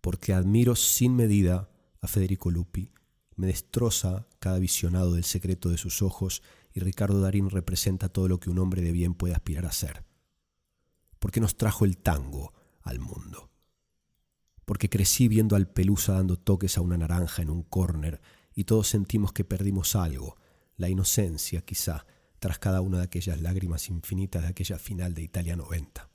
porque 0.05 0.33
admiro 0.35 0.75
sin 0.75 1.15
medida 1.15 1.67
a 1.99 2.07
Federico 2.07 2.51
Lupi, 2.51 2.91
me 3.37 3.47
destroza 3.47 4.27
cada 4.37 4.59
visionado 4.59 5.13
del 5.13 5.23
secreto 5.23 5.69
de 5.69 5.79
sus 5.79 6.03
ojos 6.03 6.43
y 6.73 6.79
Ricardo 6.79 7.21
Darín 7.21 7.49
representa 7.49 8.09
todo 8.09 8.27
lo 8.27 8.39
que 8.39 8.51
un 8.51 8.59
hombre 8.59 8.83
de 8.83 8.91
bien 8.91 9.15
puede 9.15 9.33
aspirar 9.33 9.65
a 9.65 9.71
ser. 9.71 10.05
Porque 11.25 11.39
nos 11.39 11.57
trajo 11.57 11.85
el 11.85 11.97
tango 11.97 12.53
al 12.83 12.99
mundo. 12.99 13.49
Porque 14.63 14.91
crecí 14.91 15.27
viendo 15.27 15.55
al 15.55 15.67
Pelusa 15.67 16.13
dando 16.13 16.37
toques 16.37 16.77
a 16.77 16.81
una 16.81 16.99
naranja 16.99 17.41
en 17.41 17.49
un 17.49 17.63
córner 17.63 18.21
y 18.53 18.65
todos 18.65 18.89
sentimos 18.89 19.33
que 19.33 19.43
perdimos 19.43 19.95
algo, 19.95 20.35
la 20.77 20.87
inocencia 20.87 21.63
quizá, 21.63 22.05
tras 22.37 22.59
cada 22.59 22.81
una 22.81 22.99
de 22.99 23.05
aquellas 23.05 23.41
lágrimas 23.41 23.89
infinitas 23.89 24.43
de 24.43 24.49
aquella 24.49 24.77
final 24.77 25.15
de 25.15 25.23
Italia 25.23 25.55
90 25.55 26.11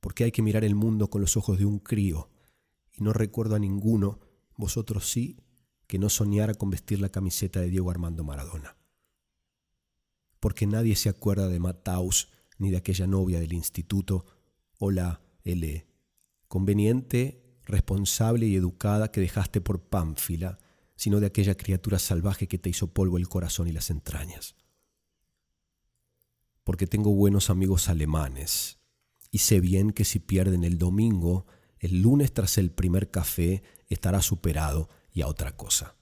porque 0.00 0.24
hay 0.24 0.30
que 0.32 0.42
mirar 0.42 0.64
el 0.64 0.74
mundo 0.74 1.10
con 1.10 1.20
los 1.20 1.36
ojos 1.36 1.58
de 1.58 1.64
un 1.64 1.78
crío, 1.78 2.30
y 2.92 3.02
no 3.02 3.12
recuerdo 3.12 3.56
a 3.56 3.58
ninguno 3.58 4.20
vosotros 4.56 5.10
sí, 5.10 5.40
que 5.86 5.98
no 5.98 6.08
soñara 6.08 6.54
con 6.54 6.70
vestir 6.70 7.00
la 7.00 7.08
camiseta 7.08 7.60
de 7.60 7.68
Diego 7.68 7.90
Armando 7.90 8.22
Maradona. 8.22 8.76
Porque 10.40 10.66
nadie 10.66 10.94
se 10.94 11.08
acuerda 11.08 11.48
de 11.48 11.58
Mataus 11.58 12.30
ni 12.58 12.70
de 12.70 12.76
aquella 12.76 13.06
novia 13.06 13.40
del 13.40 13.52
instituto 13.52 14.26
o 14.78 14.90
la 14.90 15.22
L. 15.44 15.86
Conveniente, 16.48 17.42
responsable 17.64 18.46
y 18.46 18.56
educada 18.56 19.10
que 19.10 19.20
dejaste 19.20 19.60
por 19.60 19.88
Pánfila, 19.88 20.58
sino 20.96 21.20
de 21.20 21.26
aquella 21.26 21.56
criatura 21.56 21.98
salvaje 21.98 22.48
que 22.48 22.58
te 22.58 22.70
hizo 22.70 22.92
polvo 22.92 23.18
el 23.18 23.28
corazón 23.28 23.68
y 23.68 23.72
las 23.72 23.90
entrañas. 23.90 24.56
Porque 26.64 26.86
tengo 26.86 27.14
buenos 27.14 27.50
amigos 27.50 27.88
alemanes 27.88 28.78
y 29.30 29.38
sé 29.38 29.60
bien 29.60 29.92
que 29.92 30.04
si 30.04 30.18
pierden 30.18 30.64
el 30.64 30.78
domingo, 30.78 31.46
el 31.78 32.02
lunes 32.02 32.32
tras 32.32 32.58
el 32.58 32.70
primer 32.70 33.10
café 33.10 33.62
estará 33.88 34.22
superado 34.22 34.88
y 35.12 35.22
a 35.22 35.28
otra 35.28 35.56
cosa. 35.56 35.96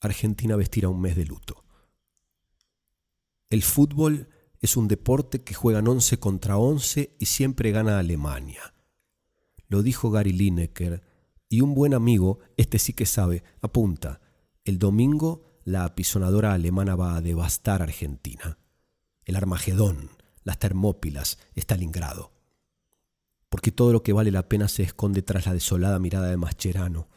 Argentina 0.00 0.56
vestirá 0.56 0.88
un 0.88 1.00
mes 1.00 1.16
de 1.16 1.24
luto. 1.24 1.64
El 3.50 3.62
fútbol 3.62 4.28
es 4.66 4.76
un 4.76 4.88
deporte 4.88 5.42
que 5.42 5.54
juegan 5.54 5.86
11 5.86 6.18
contra 6.18 6.58
11 6.58 7.16
y 7.20 7.26
siempre 7.26 7.70
gana 7.70 8.00
Alemania. 8.00 8.74
Lo 9.68 9.82
dijo 9.82 10.10
Gary 10.10 10.32
Lineker 10.32 11.02
y 11.48 11.60
un 11.60 11.72
buen 11.72 11.94
amigo, 11.94 12.40
este 12.56 12.80
sí 12.80 12.92
que 12.92 13.06
sabe, 13.06 13.44
apunta, 13.60 14.20
el 14.64 14.80
domingo 14.80 15.44
la 15.64 15.84
apisonadora 15.84 16.52
alemana 16.52 16.96
va 16.96 17.16
a 17.16 17.20
devastar 17.20 17.80
Argentina. 17.80 18.58
El 19.24 19.36
Armagedón, 19.36 20.10
las 20.42 20.58
Termópilas, 20.58 21.38
Stalingrado. 21.54 22.32
Porque 23.48 23.70
todo 23.70 23.92
lo 23.92 24.02
que 24.02 24.12
vale 24.12 24.32
la 24.32 24.48
pena 24.48 24.66
se 24.66 24.82
esconde 24.82 25.22
tras 25.22 25.46
la 25.46 25.54
desolada 25.54 26.00
mirada 26.00 26.28
de 26.28 26.36
Mascherano. 26.36 27.08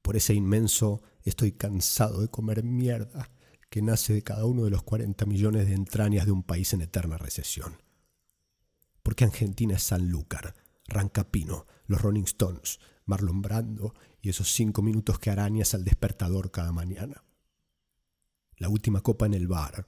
Por 0.00 0.16
ese 0.16 0.32
inmenso 0.32 1.02
estoy 1.22 1.52
cansado 1.52 2.22
de 2.22 2.28
comer 2.28 2.62
mierda 2.62 3.30
que 3.76 3.82
nace 3.82 4.14
de 4.14 4.22
cada 4.22 4.46
uno 4.46 4.64
de 4.64 4.70
los 4.70 4.82
40 4.84 5.26
millones 5.26 5.66
de 5.66 5.74
entrañas 5.74 6.24
de 6.24 6.32
un 6.32 6.42
país 6.42 6.72
en 6.72 6.80
eterna 6.80 7.18
recesión. 7.18 7.76
Porque 9.02 9.24
Argentina 9.24 9.76
es 9.76 9.82
Sanlúcar, 9.82 10.54
Rancapino, 10.88 11.66
los 11.84 12.00
Rolling 12.00 12.22
Stones, 12.22 12.80
Marlon 13.04 13.42
Brando 13.42 13.92
y 14.22 14.30
esos 14.30 14.50
cinco 14.50 14.80
minutos 14.80 15.18
que 15.18 15.28
arañas 15.28 15.74
al 15.74 15.84
despertador 15.84 16.50
cada 16.50 16.72
mañana. 16.72 17.22
La 18.56 18.70
última 18.70 19.02
copa 19.02 19.26
en 19.26 19.34
el 19.34 19.46
bar, 19.46 19.86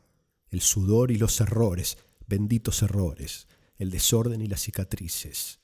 el 0.51 0.61
sudor 0.61 1.11
y 1.11 1.16
los 1.16 1.41
errores, 1.41 1.97
benditos 2.26 2.82
errores, 2.82 3.49
el 3.78 3.91
desorden 3.91 4.43
y 4.43 4.49
las 4.49 4.61
cicatrices. 4.61 5.61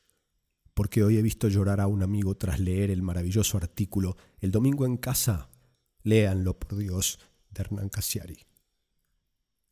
Porque 0.73 1.05
hoy 1.05 1.19
he 1.19 1.23
visto 1.23 1.49
llorar 1.49 1.79
a 1.79 1.89
un 1.89 2.03
amigo 2.03 2.39
tras 2.39 2.59
leer 2.59 2.91
el 2.91 3.03
maravilloso 3.03 3.59
artículo 3.59 4.17
El 4.39 4.51
domingo 4.51 4.87
en 4.87 4.97
casa. 4.97 5.51
Léanlo, 6.03 6.59
por 6.59 6.79
Dios, 6.79 7.19
de 7.55 7.63
Hernán 7.63 7.89
Casiari. 7.89 8.39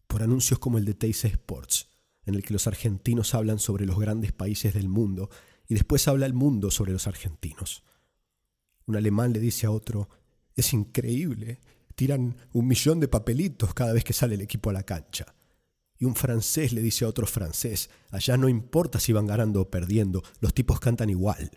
Por 0.07 0.23
anuncios 0.23 0.59
como 0.59 0.79
el 0.79 0.85
de 0.85 0.95
Teis 0.95 1.25
Sports, 1.25 1.89
en 2.25 2.35
el 2.35 2.43
que 2.43 2.53
los 2.53 2.67
argentinos 2.67 3.35
hablan 3.35 3.59
sobre 3.59 3.87
los 3.87 3.99
grandes 3.99 4.33
países 4.33 4.75
del 4.75 4.89
mundo 4.89 5.29
y 5.69 5.75
después 5.75 6.07
habla 6.09 6.27
el 6.27 6.35
mundo 6.35 6.71
sobre 6.71 6.93
los 6.93 7.07
argentinos. 7.07 7.83
Un 8.87 8.97
alemán 8.97 9.33
le 9.33 9.41
dice 9.41 9.67
a 9.67 9.71
otro, 9.71 10.09
es 10.55 10.73
increíble, 10.73 11.61
tiran 11.95 12.37
un 12.53 12.67
millón 12.67 13.01
de 13.01 13.09
papelitos 13.09 13.75
cada 13.75 13.93
vez 13.93 14.05
que 14.05 14.13
sale 14.13 14.35
el 14.35 14.41
equipo 14.41 14.71
a 14.71 14.73
la 14.73 14.83
cancha. 14.83 15.35
Y 15.99 16.05
un 16.05 16.15
francés 16.15 16.73
le 16.73 16.83
dice 16.83 17.05
a 17.05 17.09
otro 17.09 17.27
francés, 17.27 17.91
allá 18.11 18.37
no 18.37 18.49
importa 18.49 18.99
si 18.99 19.13
van 19.13 19.27
ganando 19.27 19.61
o 19.61 19.71
perdiendo, 19.71 20.23
los 20.41 20.53
tipos 20.53 20.81
cantan 20.81 21.11
igual. 21.11 21.51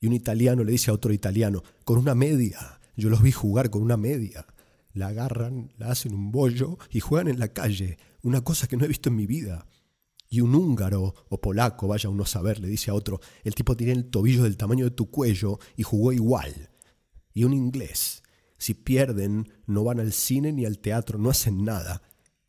Y 0.00 0.06
un 0.06 0.12
italiano 0.12 0.64
le 0.64 0.72
dice 0.72 0.90
a 0.90 0.94
otro 0.94 1.12
italiano, 1.12 1.62
con 1.84 1.98
una 1.98 2.14
media, 2.14 2.80
yo 2.96 3.10
los 3.10 3.22
vi 3.22 3.32
jugar 3.32 3.70
con 3.70 3.82
una 3.82 3.96
media. 3.96 4.46
La 4.92 5.08
agarran, 5.08 5.72
la 5.78 5.90
hacen 5.90 6.14
un 6.14 6.30
bollo 6.30 6.78
y 6.90 7.00
juegan 7.00 7.28
en 7.28 7.38
la 7.38 7.52
calle, 7.52 7.98
una 8.22 8.42
cosa 8.42 8.66
que 8.66 8.76
no 8.76 8.84
he 8.84 8.88
visto 8.88 9.08
en 9.08 9.16
mi 9.16 9.26
vida. 9.26 9.66
Y 10.28 10.40
un 10.40 10.54
húngaro 10.54 11.14
o 11.28 11.40
polaco, 11.40 11.88
vaya 11.88 12.08
uno 12.08 12.22
a 12.22 12.26
saber, 12.26 12.58
le 12.58 12.68
dice 12.68 12.90
a 12.90 12.94
otro, 12.94 13.20
el 13.44 13.54
tipo 13.54 13.76
tiene 13.76 13.92
el 13.92 14.10
tobillo 14.10 14.44
del 14.44 14.56
tamaño 14.56 14.84
de 14.84 14.90
tu 14.90 15.10
cuello 15.10 15.58
y 15.76 15.82
jugó 15.82 16.12
igual. 16.12 16.70
Y 17.34 17.44
un 17.44 17.52
inglés, 17.52 18.22
si 18.58 18.74
pierden, 18.74 19.52
no 19.66 19.84
van 19.84 20.00
al 20.00 20.12
cine 20.12 20.52
ni 20.52 20.64
al 20.64 20.78
teatro, 20.78 21.18
no 21.18 21.30
hacen 21.30 21.64
nada. 21.64 22.02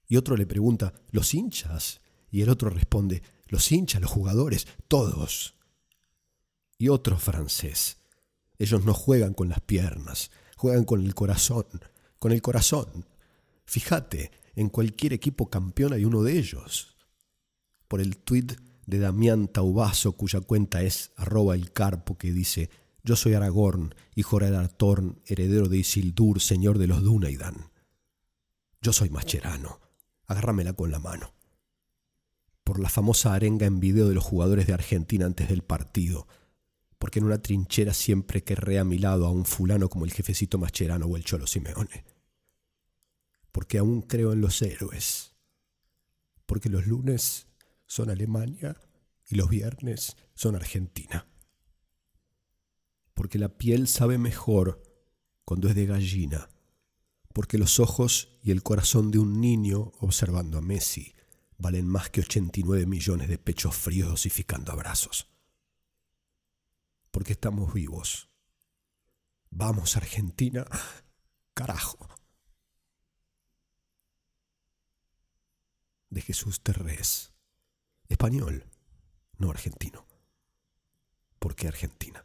Y 0.08 0.18
otro 0.18 0.38
le 0.38 0.46
pregunta, 0.46 0.94
¿los 1.12 1.34
hinchas? 1.34 2.02
Y 2.30 2.42
el 2.42 2.50
otro 2.50 2.70
responde, 2.70 3.24
los 3.48 3.72
hinchas, 3.72 4.02
los 4.02 4.12
jugadores, 4.12 4.68
todos. 4.88 5.56
Y 6.78 6.90
otro 6.90 7.18
francés, 7.18 7.98
ellos 8.58 8.86
no 8.86 8.94
juegan 8.94 9.34
con 9.34 9.50
las 9.50 9.62
piernas, 9.62 10.32
juegan 10.56 10.84
con 10.84 11.04
el 11.04 11.16
corazón, 11.16 11.66
con 12.24 12.32
el 12.32 12.42
corazón. 12.42 13.06
Fíjate, 13.66 14.32
en 14.56 14.70
cualquier 14.70 15.12
equipo 15.12 15.50
campeón 15.50 15.92
hay 15.92 16.06
uno 16.06 16.24
de 16.24 16.38
ellos 16.40 16.96
por 17.90 18.00
el 18.00 18.16
tuit 18.16 18.54
de 18.86 19.00
Damián 19.00 19.50
Taubazo, 19.50 20.14
cuya 20.14 20.40
cuenta 20.40 20.84
es 20.84 21.12
arroba 21.18 21.54
el 21.54 21.74
carpo, 21.74 22.18
que 22.18 22.32
dice, 22.32 22.70
yo 23.04 23.18
soy 23.18 23.34
Aragorn, 23.34 23.94
hijo 24.16 24.40
de 24.40 24.56
Artorn, 24.56 25.20
heredero 25.26 25.68
de 25.68 25.80
Isildur, 25.80 26.40
señor 26.40 26.78
de 26.78 26.88
los 26.88 27.04
Dunaidan. 27.04 27.72
Yo 28.82 28.94
soy 28.94 29.10
Mascherano, 29.10 29.82
agárramela 30.26 30.72
con 30.72 30.92
la 30.92 31.00
mano. 31.00 31.34
Por 32.64 32.80
la 32.80 32.88
famosa 32.88 33.34
arenga 33.34 33.66
en 33.66 33.82
video 33.82 34.08
de 34.08 34.16
los 34.16 34.24
jugadores 34.24 34.66
de 34.66 34.74
Argentina 34.74 35.26
antes 35.26 35.50
del 35.50 35.64
partido, 35.64 36.30
porque 37.00 37.20
en 37.20 37.26
una 37.26 37.42
trinchera 37.42 37.94
siempre 37.94 38.46
querré 38.46 38.80
a 38.80 38.86
mi 38.86 38.98
lado 38.98 39.26
a 39.26 39.30
un 39.30 39.44
fulano 39.44 39.90
como 39.90 40.06
el 40.06 40.14
jefecito 40.14 40.58
Mascherano 40.58 41.08
o 41.08 41.18
el 41.18 41.26
Cholo 41.26 41.48
Simeone. 41.48 42.13
Porque 43.54 43.78
aún 43.78 44.02
creo 44.02 44.34
en 44.34 44.42
los 44.42 44.62
héroes. 44.62 45.36
Porque 46.46 46.68
los 46.68 46.86
lunes 46.86 47.48
son 47.86 48.10
Alemania 48.10 48.76
y 49.30 49.36
los 49.36 49.48
viernes 49.48 50.18
son 50.34 50.58
Argentina. 50.58 51.26
Porque 53.14 53.40
la 53.40 53.58
piel 53.58 53.88
sabe 53.88 54.18
mejor 54.18 54.84
cuando 55.46 55.70
es 55.70 55.76
de 55.76 55.86
gallina, 55.86 56.50
porque 57.34 57.58
los 57.58 57.80
ojos 57.80 58.40
y 58.44 58.52
el 58.52 58.64
corazón 58.64 59.12
de 59.12 59.20
un 59.20 59.40
niño 59.40 59.92
observando 60.00 60.58
a 60.58 60.62
Messi 60.62 61.16
valen 61.58 61.88
más 61.88 62.10
que 62.10 62.22
89 62.22 62.86
millones 62.86 63.28
de 63.30 63.38
pechos 63.38 63.76
fríos 63.76 64.10
dosificando 64.10 64.72
abrazos. 64.72 65.30
Porque 67.12 67.34
estamos 67.34 67.74
vivos. 67.74 68.30
Vamos, 69.52 69.96
Argentina. 69.96 70.66
Carajo. 71.54 72.10
De 76.14 76.22
Jesús 76.22 76.62
Terrés 76.62 77.34
español, 78.08 78.68
no 79.40 79.50
argentino. 79.50 80.06
¿Por 81.40 81.56
qué 81.56 81.68
Argentina? 81.68 82.24